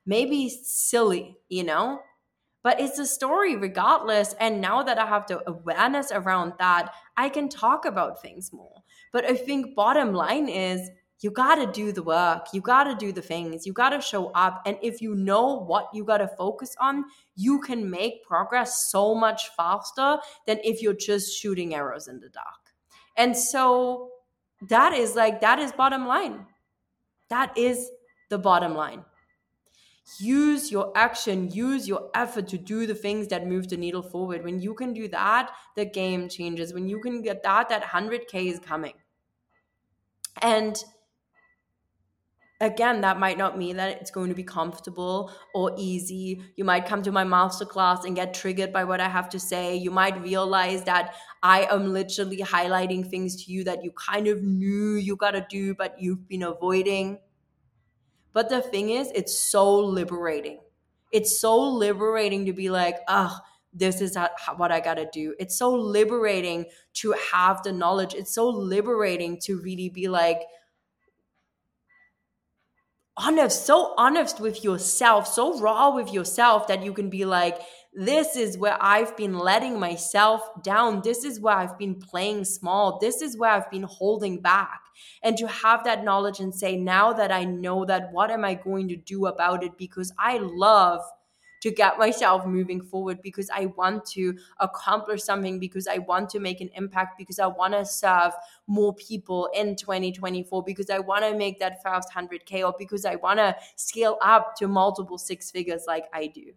maybe 0.05 0.49
silly, 0.49 1.37
you 1.47 1.63
know? 1.63 2.01
But 2.63 2.79
it's 2.79 2.99
a 2.99 3.05
story 3.05 3.55
regardless. 3.55 4.33
And 4.39 4.61
now 4.61 4.83
that 4.83 4.99
I 4.99 5.05
have 5.05 5.27
the 5.27 5.41
awareness 5.49 6.11
around 6.11 6.53
that, 6.59 6.93
I 7.17 7.29
can 7.29 7.49
talk 7.49 7.85
about 7.85 8.21
things 8.21 8.51
more. 8.53 8.83
But 9.11 9.25
I 9.25 9.35
think 9.35 9.75
bottom 9.75 10.13
line 10.13 10.47
is 10.47 10.89
you 11.21 11.29
got 11.29 11.55
to 11.55 11.71
do 11.71 11.91
the 11.91 12.01
work. 12.01 12.47
You 12.51 12.61
got 12.61 12.85
to 12.85 12.95
do 12.95 13.11
the 13.11 13.21
things. 13.21 13.65
You 13.65 13.73
got 13.73 13.89
to 13.89 14.01
show 14.01 14.31
up. 14.31 14.61
And 14.65 14.77
if 14.81 15.01
you 15.01 15.13
know 15.13 15.59
what 15.59 15.89
you 15.93 16.03
got 16.03 16.17
to 16.17 16.27
focus 16.27 16.75
on, 16.79 17.05
you 17.35 17.59
can 17.61 17.89
make 17.89 18.23
progress 18.23 18.89
so 18.89 19.13
much 19.13 19.49
faster 19.55 20.17
than 20.47 20.59
if 20.63 20.81
you're 20.81 20.93
just 20.93 21.37
shooting 21.37 21.75
arrows 21.75 22.07
in 22.07 22.19
the 22.19 22.29
dark. 22.29 22.45
And 23.17 23.37
so 23.37 24.09
that 24.69 24.93
is 24.93 25.15
like, 25.15 25.41
that 25.41 25.59
is 25.59 25.71
bottom 25.71 26.07
line. 26.07 26.45
That 27.29 27.55
is 27.55 27.89
the 28.29 28.39
bottom 28.39 28.73
line. 28.73 29.05
Use 30.19 30.71
your 30.71 30.91
action, 30.95 31.49
use 31.49 31.87
your 31.87 32.09
effort 32.13 32.47
to 32.49 32.57
do 32.57 32.85
the 32.85 32.95
things 32.95 33.27
that 33.29 33.47
move 33.47 33.69
the 33.69 33.77
needle 33.77 34.01
forward. 34.01 34.43
When 34.43 34.59
you 34.59 34.73
can 34.73 34.93
do 34.93 35.07
that, 35.09 35.51
the 35.75 35.85
game 35.85 36.27
changes. 36.29 36.73
When 36.73 36.87
you 36.87 36.99
can 36.99 37.21
get 37.21 37.43
that, 37.43 37.69
that 37.69 37.83
100K 37.83 38.51
is 38.51 38.59
coming. 38.59 38.93
And 40.41 40.75
again, 42.61 43.01
that 43.01 43.19
might 43.19 43.37
not 43.37 43.57
mean 43.57 43.77
that 43.77 43.99
it's 43.99 44.11
going 44.11 44.29
to 44.29 44.35
be 44.35 44.43
comfortable 44.43 45.31
or 45.53 45.73
easy. 45.77 46.41
You 46.55 46.63
might 46.63 46.85
come 46.85 47.01
to 47.03 47.11
my 47.11 47.23
masterclass 47.23 48.05
and 48.05 48.15
get 48.15 48.33
triggered 48.33 48.71
by 48.71 48.83
what 48.83 49.01
I 49.01 49.09
have 49.09 49.29
to 49.29 49.39
say. 49.39 49.75
You 49.75 49.91
might 49.91 50.21
realize 50.21 50.83
that 50.83 51.15
I 51.41 51.67
am 51.71 51.91
literally 51.91 52.37
highlighting 52.37 53.09
things 53.09 53.43
to 53.43 53.51
you 53.51 53.63
that 53.63 53.83
you 53.83 53.91
kind 53.91 54.27
of 54.27 54.43
knew 54.43 54.93
you 54.93 55.15
got 55.15 55.31
to 55.31 55.45
do, 55.49 55.73
but 55.73 55.95
you've 55.99 56.27
been 56.27 56.43
avoiding. 56.43 57.19
But 58.33 58.49
the 58.49 58.61
thing 58.61 58.91
is, 58.91 59.11
it's 59.13 59.37
so 59.37 59.79
liberating. 59.79 60.59
It's 61.11 61.39
so 61.39 61.59
liberating 61.59 62.45
to 62.45 62.53
be 62.53 62.69
like, 62.69 62.97
oh, 63.07 63.37
this 63.73 64.01
is 64.01 64.17
what 64.57 64.71
I 64.71 64.79
got 64.79 64.95
to 64.95 65.09
do. 65.11 65.35
It's 65.39 65.57
so 65.57 65.73
liberating 65.73 66.65
to 66.95 67.13
have 67.31 67.63
the 67.63 67.71
knowledge. 67.71 68.13
It's 68.13 68.33
so 68.33 68.49
liberating 68.49 69.39
to 69.41 69.59
really 69.61 69.89
be 69.89 70.07
like, 70.07 70.41
honest, 73.17 73.65
so 73.65 73.93
honest 73.97 74.39
with 74.39 74.63
yourself, 74.63 75.27
so 75.27 75.59
raw 75.59 75.93
with 75.93 76.13
yourself 76.13 76.67
that 76.67 76.83
you 76.83 76.93
can 76.93 77.09
be 77.09 77.25
like, 77.25 77.59
this 77.93 78.35
is 78.37 78.57
where 78.57 78.77
I've 78.79 79.17
been 79.17 79.37
letting 79.37 79.79
myself 79.79 80.41
down. 80.63 81.01
This 81.03 81.25
is 81.25 81.39
where 81.39 81.55
I've 81.55 81.77
been 81.77 81.95
playing 81.95 82.45
small. 82.45 82.99
This 82.99 83.21
is 83.21 83.37
where 83.37 83.51
I've 83.51 83.69
been 83.69 83.83
holding 83.83 84.39
back. 84.39 84.81
And 85.23 85.37
to 85.37 85.47
have 85.47 85.83
that 85.83 86.03
knowledge 86.03 86.39
and 86.39 86.55
say, 86.55 86.77
now 86.77 87.11
that 87.13 87.31
I 87.31 87.43
know 87.43 87.85
that, 87.85 88.11
what 88.13 88.31
am 88.31 88.45
I 88.45 88.53
going 88.53 88.87
to 88.89 88.95
do 88.95 89.25
about 89.25 89.63
it? 89.63 89.77
Because 89.77 90.13
I 90.17 90.37
love 90.37 91.01
to 91.61 91.71
get 91.71 91.99
myself 91.99 92.45
moving 92.45 92.81
forward 92.81 93.21
because 93.21 93.49
I 93.53 93.67
want 93.67 94.05
to 94.07 94.37
accomplish 94.59 95.23
something, 95.23 95.59
because 95.59 95.87
I 95.87 95.99
want 95.99 96.29
to 96.31 96.39
make 96.39 96.59
an 96.59 96.69
impact, 96.75 97.17
because 97.17 97.39
I 97.39 97.47
want 97.47 97.73
to 97.73 97.85
serve 97.85 98.33
more 98.67 98.95
people 98.95 99.49
in 99.53 99.75
2024, 99.75 100.63
because 100.63 100.89
I 100.89 100.99
want 100.99 101.23
to 101.23 101.37
make 101.37 101.59
that 101.59 101.83
first 101.83 102.09
100K, 102.15 102.65
or 102.65 102.73
because 102.79 103.05
I 103.05 103.15
want 103.15 103.39
to 103.39 103.55
scale 103.75 104.17
up 104.21 104.55
to 104.55 104.67
multiple 104.67 105.17
six 105.17 105.51
figures 105.51 105.83
like 105.87 106.05
I 106.13 106.27
do. 106.27 106.53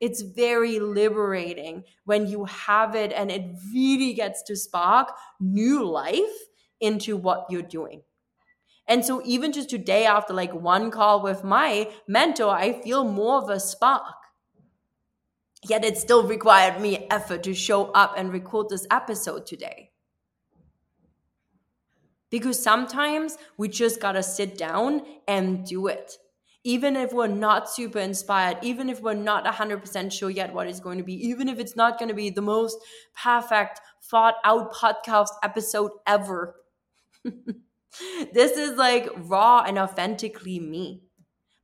It's 0.00 0.22
very 0.22 0.80
liberating 0.80 1.84
when 2.04 2.26
you 2.26 2.46
have 2.46 2.94
it 2.94 3.12
and 3.12 3.30
it 3.30 3.54
really 3.72 4.14
gets 4.14 4.42
to 4.44 4.56
spark 4.56 5.12
new 5.38 5.84
life 5.84 6.48
into 6.80 7.16
what 7.16 7.46
you're 7.50 7.62
doing. 7.62 8.02
And 8.88 9.04
so 9.04 9.22
even 9.24 9.52
just 9.52 9.70
today 9.70 10.06
after 10.06 10.32
like 10.32 10.52
one 10.52 10.90
call 10.90 11.22
with 11.22 11.44
my 11.44 11.90
mentor, 12.08 12.50
I 12.50 12.80
feel 12.80 13.04
more 13.04 13.42
of 13.42 13.48
a 13.48 13.60
spark. 13.60 14.02
Yet 15.62 15.84
it 15.84 15.98
still 15.98 16.26
required 16.26 16.80
me 16.80 17.06
effort 17.10 17.42
to 17.42 17.54
show 17.54 17.92
up 17.92 18.14
and 18.16 18.32
record 18.32 18.70
this 18.70 18.86
episode 18.90 19.46
today. 19.46 19.90
Because 22.30 22.62
sometimes 22.62 23.36
we 23.58 23.68
just 23.68 24.00
gotta 24.00 24.22
sit 24.22 24.56
down 24.56 25.02
and 25.28 25.66
do 25.66 25.86
it. 25.86 26.16
Even 26.62 26.94
if 26.94 27.12
we're 27.12 27.26
not 27.26 27.70
super 27.70 27.98
inspired, 27.98 28.58
even 28.62 28.90
if 28.90 29.00
we're 29.00 29.14
not 29.14 29.44
100% 29.46 30.12
sure 30.12 30.30
yet 30.30 30.52
what 30.52 30.66
it's 30.66 30.80
going 30.80 30.98
to 30.98 31.04
be, 31.04 31.14
even 31.28 31.48
if 31.48 31.58
it's 31.58 31.74
not 31.74 31.98
going 31.98 32.08
to 32.08 32.14
be 32.14 32.30
the 32.30 32.42
most 32.42 32.78
perfect, 33.16 33.80
thought 34.02 34.34
out 34.44 34.72
podcast 34.74 35.30
episode 35.42 35.92
ever. 36.06 36.56
this 38.32 38.52
is 38.52 38.76
like 38.76 39.08
raw 39.16 39.64
and 39.66 39.78
authentically 39.78 40.58
me. 40.60 41.02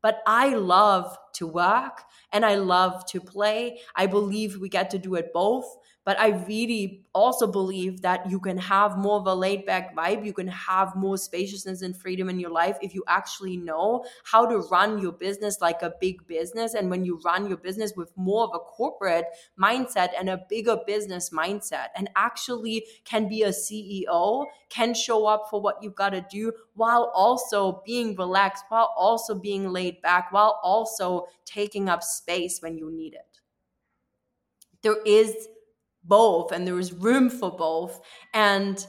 But 0.03 0.23
I 0.27 0.55
love 0.55 1.17
to 1.35 1.47
work 1.47 2.05
and 2.33 2.45
I 2.45 2.55
love 2.57 3.05
to 3.07 3.21
play. 3.21 3.81
I 3.97 4.07
believe 4.07 4.57
we 4.57 4.69
get 4.69 4.91
to 4.91 4.99
do 4.99 5.15
it 5.17 5.33
both. 5.33 5.67
But 6.07 6.21
I 6.21 6.29
really 6.47 7.05
also 7.13 7.49
believe 7.49 8.01
that 8.03 8.31
you 8.31 8.39
can 8.39 8.57
have 8.59 8.97
more 8.97 9.19
of 9.19 9.27
a 9.27 9.35
laid 9.35 9.67
back 9.67 9.97
vibe. 9.97 10.25
You 10.25 10.33
can 10.33 10.47
have 10.47 10.95
more 10.95 11.19
spaciousness 11.19 11.83
and 11.83 11.97
freedom 11.97 12.29
in 12.29 12.39
your 12.39 12.51
life 12.51 12.79
if 12.81 12.95
you 12.95 13.03
actually 13.09 13.57
know 13.57 14.05
how 14.23 14.47
to 14.47 14.59
run 14.71 15.01
your 15.01 15.11
business 15.11 15.61
like 15.61 15.83
a 15.83 15.93
big 16.01 16.25
business. 16.29 16.75
And 16.75 16.91
when 16.91 17.05
you 17.05 17.21
run 17.25 17.49
your 17.49 17.57
business 17.57 17.95
with 17.97 18.13
more 18.17 18.45
of 18.45 18.51
a 18.55 18.61
corporate 18.61 19.25
mindset 19.61 20.11
and 20.17 20.31
a 20.31 20.43
bigger 20.49 20.77
business 20.87 21.31
mindset, 21.31 21.89
and 21.97 22.09
actually 22.15 22.85
can 23.05 23.29
be 23.29 23.43
a 23.43 23.49
CEO, 23.49 24.47
can 24.69 24.95
show 24.95 25.27
up 25.27 25.49
for 25.51 25.61
what 25.61 25.83
you've 25.83 25.97
got 25.97 26.11
to 26.11 26.25
do 26.31 26.53
while 26.75 27.11
also 27.17 27.83
being 27.85 28.15
relaxed, 28.15 28.63
while 28.69 28.95
also 28.97 29.35
being 29.35 29.73
laid 29.73 30.01
back, 30.03 30.31
while 30.31 30.61
also 30.63 31.27
taking 31.45 31.89
up 31.89 32.05
space 32.05 32.61
when 32.61 32.79
you 32.79 32.93
need 32.93 33.15
it. 33.15 33.41
There 34.83 35.03
is 35.05 35.49
both 36.07 36.53
and 36.53 36.67
there 36.67 36.79
is 36.79 36.93
room 36.93 37.31
for 37.31 37.51
both. 37.51 38.01
And 38.33 38.85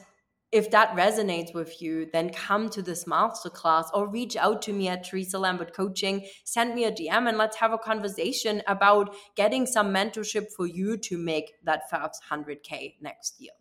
if 0.52 0.72
that 0.72 0.96
resonates 0.96 1.54
with 1.54 1.82
you, 1.82 2.08
then 2.14 2.30
come 2.30 2.70
to 2.70 2.82
this 2.82 3.04
masterclass 3.04 3.90
or 3.94 4.08
reach 4.08 4.38
out 4.38 4.62
to 4.64 4.74
me 4.74 4.88
at 4.88 5.04
Theresa 5.04 5.38
Lambert 5.38 5.74
Coaching. 5.74 6.26
Send 6.46 6.74
me 6.74 6.86
a 6.86 6.92
DM 6.92 7.28
and 7.28 7.38
let's 7.38 7.58
have 7.58 7.74
a 7.74 7.78
conversation 7.78 8.62
about 8.66 9.14
getting 9.36 9.66
some 9.66 9.94
mentorship 9.94 10.46
for 10.56 10.66
you 10.66 10.98
to 10.98 11.18
make 11.18 11.54
that 11.64 11.90
first 11.90 12.22
100K 12.32 12.96
next 13.02 13.42
year. 13.42 13.52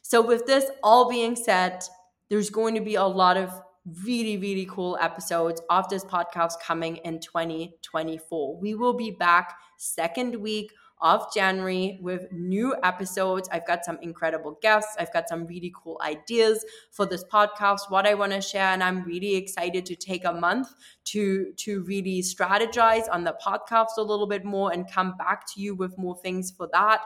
So, 0.00 0.22
with 0.22 0.46
this 0.46 0.64
all 0.82 1.10
being 1.10 1.36
said, 1.36 1.82
there's 2.30 2.50
going 2.50 2.74
to 2.74 2.80
be 2.80 2.94
a 2.94 3.04
lot 3.04 3.36
of 3.36 3.50
really, 4.04 4.38
really 4.38 4.66
cool 4.66 4.96
episodes 5.00 5.60
of 5.68 5.88
this 5.90 6.04
podcast 6.04 6.54
coming 6.62 6.96
in 6.98 7.20
2024. 7.20 8.58
We 8.60 8.74
will 8.74 8.94
be 8.94 9.10
back 9.10 9.56
second 9.76 10.36
week 10.36 10.72
of 11.04 11.32
January 11.32 11.98
with 12.02 12.26
new 12.32 12.74
episodes. 12.82 13.46
I've 13.52 13.66
got 13.66 13.84
some 13.84 13.98
incredible 14.00 14.58
guests. 14.62 14.96
I've 14.98 15.12
got 15.12 15.28
some 15.28 15.46
really 15.46 15.72
cool 15.76 16.00
ideas 16.02 16.64
for 16.90 17.04
this 17.04 17.22
podcast, 17.30 17.90
what 17.90 18.06
I 18.06 18.14
want 18.14 18.32
to 18.32 18.40
share. 18.40 18.68
And 18.68 18.82
I'm 18.82 19.04
really 19.04 19.36
excited 19.36 19.84
to 19.86 19.96
take 19.96 20.24
a 20.24 20.32
month 20.32 20.68
to, 21.04 21.52
to 21.58 21.82
really 21.84 22.22
strategize 22.22 23.04
on 23.12 23.22
the 23.22 23.36
podcast 23.44 23.98
a 23.98 24.02
little 24.02 24.26
bit 24.26 24.46
more 24.46 24.72
and 24.72 24.90
come 24.90 25.14
back 25.18 25.44
to 25.52 25.60
you 25.60 25.74
with 25.74 25.96
more 25.98 26.16
things 26.16 26.50
for 26.50 26.68
that. 26.72 27.02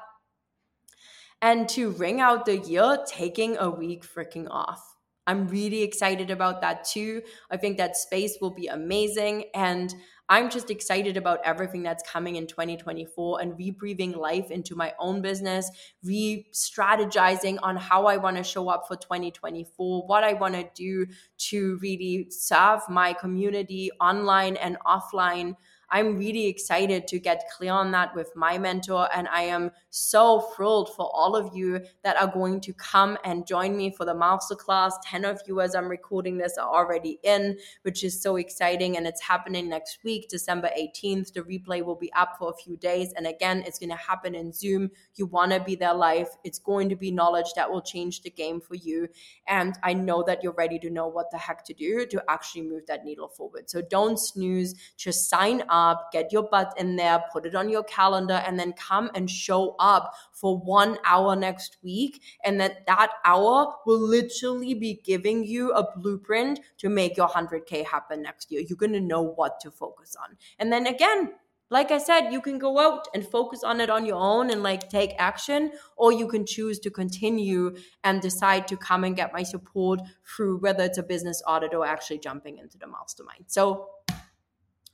And 1.42 1.68
to 1.70 1.90
ring 1.90 2.20
out 2.20 2.46
the 2.46 2.58
year, 2.58 2.98
taking 3.06 3.58
a 3.58 3.68
week 3.68 4.04
freaking 4.04 4.46
off. 4.48 4.84
I'm 5.26 5.46
really 5.48 5.82
excited 5.82 6.30
about 6.30 6.62
that 6.62 6.84
too. 6.84 7.22
I 7.50 7.58
think 7.58 7.76
that 7.76 7.96
space 7.96 8.38
will 8.40 8.54
be 8.54 8.68
amazing. 8.68 9.44
And 9.54 9.94
I'm 10.28 10.50
just 10.50 10.70
excited 10.70 11.16
about 11.16 11.40
everything 11.44 11.82
that's 11.82 12.08
coming 12.08 12.36
in 12.36 12.46
2024 12.46 13.40
and 13.40 13.52
rebreathing 13.54 14.16
life 14.16 14.50
into 14.50 14.76
my 14.76 14.92
own 14.98 15.22
business, 15.22 15.70
re 16.02 16.46
strategizing 16.52 17.58
on 17.62 17.76
how 17.76 18.06
I 18.06 18.18
want 18.18 18.36
to 18.36 18.42
show 18.42 18.68
up 18.68 18.86
for 18.86 18.96
2024, 18.96 20.06
what 20.06 20.24
I 20.24 20.34
want 20.34 20.54
to 20.54 20.68
do 20.74 21.06
to 21.38 21.78
really 21.80 22.26
serve 22.30 22.80
my 22.88 23.12
community 23.14 23.90
online 24.00 24.56
and 24.56 24.76
offline. 24.86 25.54
I'm 25.90 26.18
really 26.18 26.46
excited 26.46 27.08
to 27.08 27.18
get 27.18 27.48
clear 27.56 27.72
on 27.72 27.90
that 27.92 28.14
with 28.14 28.34
my 28.36 28.58
mentor. 28.58 29.08
And 29.14 29.26
I 29.28 29.42
am 29.42 29.70
so 29.90 30.40
thrilled 30.54 30.94
for 30.94 31.10
all 31.14 31.34
of 31.34 31.56
you 31.56 31.80
that 32.04 32.20
are 32.20 32.26
going 32.26 32.60
to 32.60 32.72
come 32.74 33.16
and 33.24 33.46
join 33.46 33.76
me 33.76 33.90
for 33.90 34.04
the 34.04 34.14
masterclass. 34.14 34.92
10 35.04 35.24
of 35.24 35.40
you, 35.46 35.60
as 35.60 35.74
I'm 35.74 35.88
recording 35.88 36.36
this, 36.36 36.58
are 36.58 36.68
already 36.68 37.18
in, 37.22 37.56
which 37.82 38.04
is 38.04 38.20
so 38.22 38.36
exciting. 38.36 38.96
And 38.98 39.06
it's 39.06 39.22
happening 39.22 39.68
next 39.68 40.00
week, 40.04 40.28
December 40.28 40.70
18th. 40.78 41.32
The 41.32 41.40
replay 41.40 41.82
will 41.82 41.96
be 41.96 42.12
up 42.12 42.36
for 42.38 42.50
a 42.50 42.62
few 42.62 42.76
days. 42.76 43.14
And 43.16 43.26
again, 43.26 43.64
it's 43.66 43.78
going 43.78 43.88
to 43.90 43.96
happen 43.96 44.34
in 44.34 44.52
Zoom. 44.52 44.90
You 45.14 45.24
want 45.26 45.52
to 45.52 45.60
be 45.60 45.74
there 45.74 45.94
live. 45.94 46.28
It's 46.44 46.58
going 46.58 46.90
to 46.90 46.96
be 46.96 47.10
knowledge 47.10 47.54
that 47.56 47.70
will 47.70 47.82
change 47.82 48.20
the 48.20 48.30
game 48.30 48.60
for 48.60 48.74
you. 48.74 49.08
And 49.46 49.78
I 49.82 49.94
know 49.94 50.22
that 50.24 50.42
you're 50.42 50.52
ready 50.52 50.78
to 50.80 50.90
know 50.90 51.06
what 51.06 51.30
the 51.30 51.38
heck 51.38 51.64
to 51.64 51.72
do 51.72 52.04
to 52.06 52.22
actually 52.28 52.62
move 52.62 52.86
that 52.88 53.04
needle 53.04 53.28
forward. 53.28 53.70
So 53.70 53.80
don't 53.80 54.18
snooze, 54.18 54.74
just 54.98 55.30
sign 55.30 55.62
up 55.70 55.77
up, 55.78 56.10
get 56.12 56.32
your 56.32 56.44
butt 56.54 56.74
in 56.76 56.96
there, 56.96 57.24
put 57.32 57.46
it 57.46 57.54
on 57.54 57.68
your 57.68 57.84
calendar, 57.84 58.42
and 58.46 58.58
then 58.58 58.72
come 58.72 59.10
and 59.14 59.30
show 59.30 59.76
up 59.78 60.12
for 60.32 60.58
one 60.58 60.98
hour 61.04 61.36
next 61.36 61.76
week. 61.82 62.22
And 62.44 62.60
that 62.60 62.86
that 62.86 63.10
hour 63.24 63.74
will 63.86 64.00
literally 64.00 64.74
be 64.74 65.00
giving 65.04 65.44
you 65.44 65.72
a 65.72 65.84
blueprint 65.96 66.60
to 66.78 66.88
make 66.88 67.16
your 67.16 67.28
100K 67.28 67.86
happen 67.86 68.22
next 68.22 68.50
year. 68.50 68.62
You're 68.66 68.84
going 68.84 68.92
to 68.92 69.00
know 69.00 69.22
what 69.22 69.60
to 69.60 69.70
focus 69.70 70.16
on. 70.22 70.36
And 70.58 70.72
then 70.72 70.86
again, 70.86 71.32
like 71.70 71.90
I 71.90 71.98
said, 71.98 72.30
you 72.30 72.40
can 72.40 72.58
go 72.58 72.78
out 72.78 73.08
and 73.14 73.26
focus 73.26 73.62
on 73.62 73.80
it 73.80 73.90
on 73.90 74.06
your 74.06 74.16
own 74.16 74.50
and 74.50 74.62
like 74.62 74.88
take 74.88 75.12
action, 75.18 75.72
or 75.96 76.12
you 76.12 76.26
can 76.26 76.46
choose 76.46 76.78
to 76.80 76.90
continue 76.90 77.76
and 78.02 78.22
decide 78.22 78.66
to 78.68 78.76
come 78.76 79.04
and 79.04 79.14
get 79.14 79.34
my 79.34 79.42
support 79.42 80.00
through 80.24 80.60
whether 80.60 80.84
it's 80.84 80.98
a 80.98 81.02
business 81.02 81.42
audit 81.46 81.74
or 81.74 81.84
actually 81.86 82.18
jumping 82.18 82.56
into 82.58 82.78
the 82.78 82.86
mastermind. 82.86 83.44
So 83.48 83.88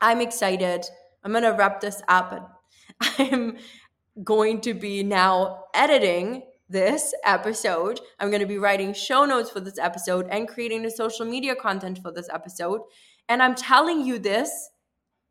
I'm 0.05 0.21
excited. 0.21 0.85
I'm 1.25 1.33
going 1.33 1.45
to 1.45 1.53
wrap 1.53 1.81
this 1.81 2.03
up. 2.09 2.63
I'm 3.01 3.57
going 4.23 4.61
to 4.61 4.75
be 4.75 5.03
now 5.03 5.65
editing 5.73 6.43
this 6.69 7.15
episode. 7.25 8.01
I'm 8.21 8.29
going 8.29 8.43
to 8.43 8.47
be 8.47 8.59
writing 8.59 8.93
show 8.93 9.25
notes 9.25 9.49
for 9.49 9.61
this 9.61 9.79
episode 9.79 10.29
and 10.31 10.47
creating 10.47 10.83
the 10.83 10.91
social 10.91 11.25
media 11.25 11.57
content 11.57 12.01
for 12.03 12.13
this 12.13 12.29
episode. 12.31 12.83
And 13.31 13.43
I'm 13.43 13.55
telling 13.55 14.05
you 14.05 14.19
this 14.19 14.69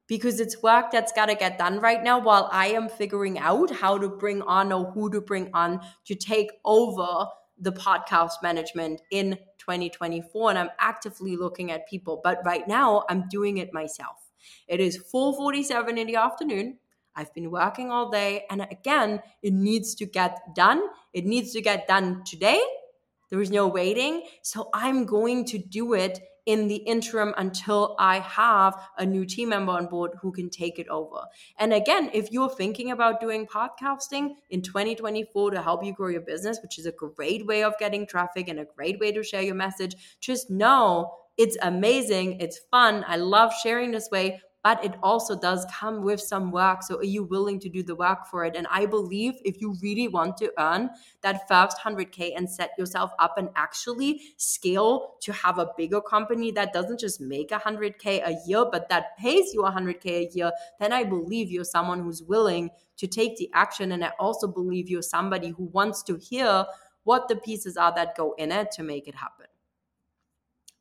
because 0.08 0.40
it's 0.40 0.64
work 0.64 0.90
that's 0.90 1.12
got 1.12 1.28
to 1.28 1.36
get 1.36 1.60
done 1.60 1.80
right 1.80 2.04
now 2.04 2.18
while 2.18 2.50
I 2.52 2.70
am 2.70 2.90
figuring 2.90 3.38
out 3.38 3.70
how 3.70 4.00
to 4.00 4.10
bring 4.10 4.42
on 4.42 4.74
or 4.74 4.90
who 4.92 5.12
to 5.12 5.22
bring 5.22 5.52
on 5.54 5.82
to 6.06 6.16
take 6.16 6.50
over 6.66 7.28
the 7.60 7.74
podcast 7.74 8.42
management 8.42 9.04
in 9.12 9.38
2024 9.60 10.50
and 10.50 10.58
I'm 10.58 10.72
actively 10.80 11.38
looking 11.38 11.72
at 11.72 11.88
people 11.88 12.22
but 12.24 12.40
right 12.44 12.68
now 12.68 13.04
I'm 13.08 13.30
doing 13.30 13.60
it 13.60 13.72
myself. 13.72 14.23
It 14.68 14.80
is 14.80 14.98
4:47 14.98 15.98
in 15.98 16.08
the 16.08 16.16
afternoon. 16.16 16.78
I've 17.16 17.34
been 17.34 17.52
working 17.52 17.92
all 17.92 18.10
day 18.10 18.46
and 18.50 18.62
again 18.62 19.22
it 19.42 19.54
needs 19.54 19.96
to 19.96 20.06
get 20.06 20.56
done. 20.56 20.82
It 21.14 21.26
needs 21.26 21.52
to 21.54 21.62
get 21.62 21.88
done 21.88 22.24
today. 22.26 22.60
There 23.30 23.42
is 23.42 23.52
no 23.52 23.68
waiting. 23.68 24.28
So 24.42 24.70
I'm 24.74 25.06
going 25.06 25.46
to 25.46 25.58
do 25.58 25.94
it 25.94 26.20
in 26.46 26.68
the 26.68 26.76
interim 26.76 27.34
until 27.38 27.96
I 27.98 28.20
have 28.20 28.76
a 28.98 29.06
new 29.06 29.26
team 29.26 29.50
member 29.50 29.72
on 29.72 29.88
board 29.88 30.12
who 30.22 30.32
can 30.32 30.50
take 30.50 30.78
it 30.78 30.88
over. 30.90 31.22
And 31.58 31.74
again, 31.74 32.10
if 32.14 32.32
you're 32.32 32.50
thinking 32.50 32.92
about 32.92 33.22
doing 33.22 33.48
podcasting 33.48 34.36
in 34.50 34.62
2024 34.62 35.52
to 35.52 35.62
help 35.62 35.84
you 35.84 35.94
grow 35.94 36.10
your 36.10 36.22
business, 36.22 36.60
which 36.62 36.78
is 36.78 36.86
a 36.86 36.92
great 36.92 37.46
way 37.46 37.64
of 37.64 37.78
getting 37.80 38.06
traffic 38.06 38.50
and 38.50 38.60
a 38.60 38.66
great 38.66 39.00
way 39.00 39.12
to 39.14 39.24
share 39.24 39.42
your 39.42 39.56
message, 39.56 39.96
just 40.20 40.50
know 40.50 41.14
it's 41.38 41.58
amazing. 41.62 42.40
It's 42.40 42.60
fun. 42.72 43.04
I 43.08 43.18
love 43.18 43.52
sharing 43.64 43.92
this 43.92 44.10
way, 44.12 44.42
but 44.64 44.84
it 44.86 44.94
also 45.04 45.38
does 45.38 45.66
come 45.74 46.04
with 46.04 46.22
some 46.22 46.52
work. 46.52 46.84
So 46.84 46.98
are 46.98 47.04
you 47.04 47.24
willing 47.24 47.60
to 47.60 47.70
do 47.70 47.84
the 47.84 47.96
work 47.96 48.28
for 48.28 48.46
it? 48.46 48.56
And 48.56 48.66
I 48.70 48.86
believe 48.86 49.34
if 49.44 49.60
you 49.60 49.76
really 49.82 50.08
want 50.08 50.38
to 50.38 50.54
earn 50.58 50.90
that 51.22 51.48
first 51.48 51.78
100K 51.78 52.34
and 52.38 52.50
set 52.50 52.72
yourself 52.78 53.12
up 53.20 53.38
and 53.38 53.50
actually 53.56 54.22
scale 54.38 55.16
to 55.22 55.34
have 55.34 55.60
a 55.60 55.72
bigger 55.76 56.00
company 56.00 56.52
that 56.52 56.72
doesn't 56.72 57.00
just 57.00 57.20
make 57.20 57.50
100K 57.50 58.26
a 58.26 58.38
year, 58.48 58.66
but 58.72 58.88
that 58.90 59.18
pays 59.18 59.54
you 59.54 59.64
100K 59.64 60.06
a 60.06 60.30
year, 60.34 60.52
then 60.80 60.94
I 60.94 61.04
believe 61.04 61.52
you're 61.52 61.66
someone 61.66 62.02
who's 62.04 62.24
willing 62.24 62.70
to 62.98 63.08
take 63.08 63.36
the 63.38 63.50
action. 63.54 63.92
And 63.92 64.06
I 64.06 64.14
also 64.20 64.48
believe 64.48 64.90
you're 64.90 65.02
somebody 65.02 65.50
who 65.50 65.66
wants 65.66 66.04
to 66.04 66.16
hear 66.16 66.66
what 67.04 67.28
the 67.28 67.36
pieces 67.36 67.76
are 67.76 67.94
that 67.96 68.16
go 68.16 68.34
in 68.38 68.52
it 68.52 68.72
to 68.74 68.84
make 68.84 69.08
it 69.10 69.16
happen. 69.16 69.48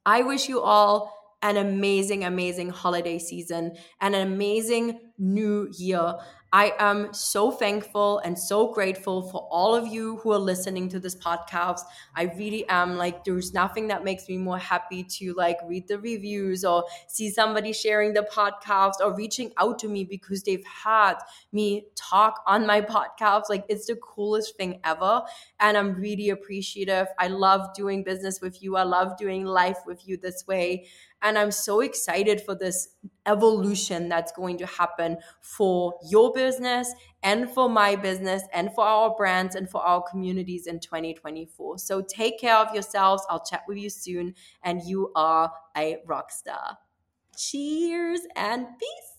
I 0.05 0.23
wish 0.23 0.49
you 0.49 0.61
all 0.61 1.12
an 1.43 1.57
amazing, 1.57 2.25
amazing 2.25 2.71
holiday 2.71 3.19
season 3.19 3.73
and 4.01 4.15
an 4.15 4.27
amazing 4.27 4.99
new 5.19 5.69
year. 5.77 6.15
I 6.55 6.75
am 6.79 7.15
so 7.15 7.51
thankful 7.51 8.19
and 8.19 8.38
so 8.38 8.75
grateful 8.75 9.23
for 9.31 9.49
all 9.51 9.75
of 9.75 9.87
you 9.87 10.19
who 10.19 10.33
are 10.33 10.38
listening 10.38 10.91
to 10.91 11.01
this 11.01 11.17
podcast. 11.17 11.81
I 12.15 12.25
really 12.37 12.69
am 12.69 12.99
like, 12.99 13.25
there's 13.25 13.55
nothing 13.55 13.88
that 13.88 14.05
makes 14.05 14.29
me 14.29 14.37
more 14.37 14.59
happy 14.59 15.03
to 15.03 15.33
like 15.33 15.57
read 15.67 15.88
the 15.88 15.99
reviews 15.99 16.62
or 16.62 16.85
see 17.09 17.31
somebody 17.31 17.73
sharing 17.73 18.12
the 18.12 18.27
podcast 18.31 18.95
or 19.01 19.17
reaching 19.17 19.53
out 19.57 19.79
to 19.79 19.88
me 19.88 20.05
because 20.05 20.43
they've 20.43 20.65
had 20.65 21.15
me 21.53 21.87
talk 21.97 22.43
on 22.47 22.67
my 22.67 22.81
podcast. 22.83 23.45
Like, 23.49 23.65
it's 23.71 23.87
the 23.87 23.97
coolest 23.97 24.55
thing 24.57 24.79
ever. 24.85 25.23
And 25.59 25.79
I'm 25.79 25.95
really 25.95 26.29
appreciative. 26.29 27.07
I 27.19 27.29
love 27.29 27.73
doing 27.75 28.05
business 28.05 28.43
with 28.43 28.62
you, 28.62 28.77
I 28.77 28.83
love 28.83 29.17
doing 29.17 29.47
life 29.47 29.79
with 29.87 30.07
you 30.07 30.19
this 30.19 30.45
way. 30.47 30.87
And 31.23 31.39
I'm 31.39 31.51
so 31.53 31.81
excited 31.81 32.41
for 32.41 32.55
this 32.55 32.89
evolution 33.27 34.09
that's 34.09 34.33
going 34.33 34.59
to 34.59 34.67
happen 34.67 35.19
for 35.41 35.95
your 36.09 36.33
business 36.33 36.93
and 37.23 37.49
for 37.49 37.69
my 37.69 37.95
business 37.97 38.43
and 38.53 38.75
for 38.75 38.85
our 38.85 39.15
brands 39.17 39.55
and 39.55 39.71
for 39.71 39.81
our 39.81 40.03
communities 40.03 40.67
in 40.67 40.81
2024. 40.81 41.79
So 41.79 42.03
take 42.03 42.41
care 42.41 42.57
of 42.57 42.75
yourselves. 42.75 43.25
I'll 43.31 43.45
chat 43.45 43.63
with 43.69 43.79
you 43.79 43.91
soon. 43.91 44.35
And 44.65 44.83
you 44.83 45.13
are 45.15 45.53
a 45.77 45.99
rock 46.07 46.33
star. 46.33 46.79
Cheers 47.37 48.21
and 48.37 48.67
peace. 48.79 49.12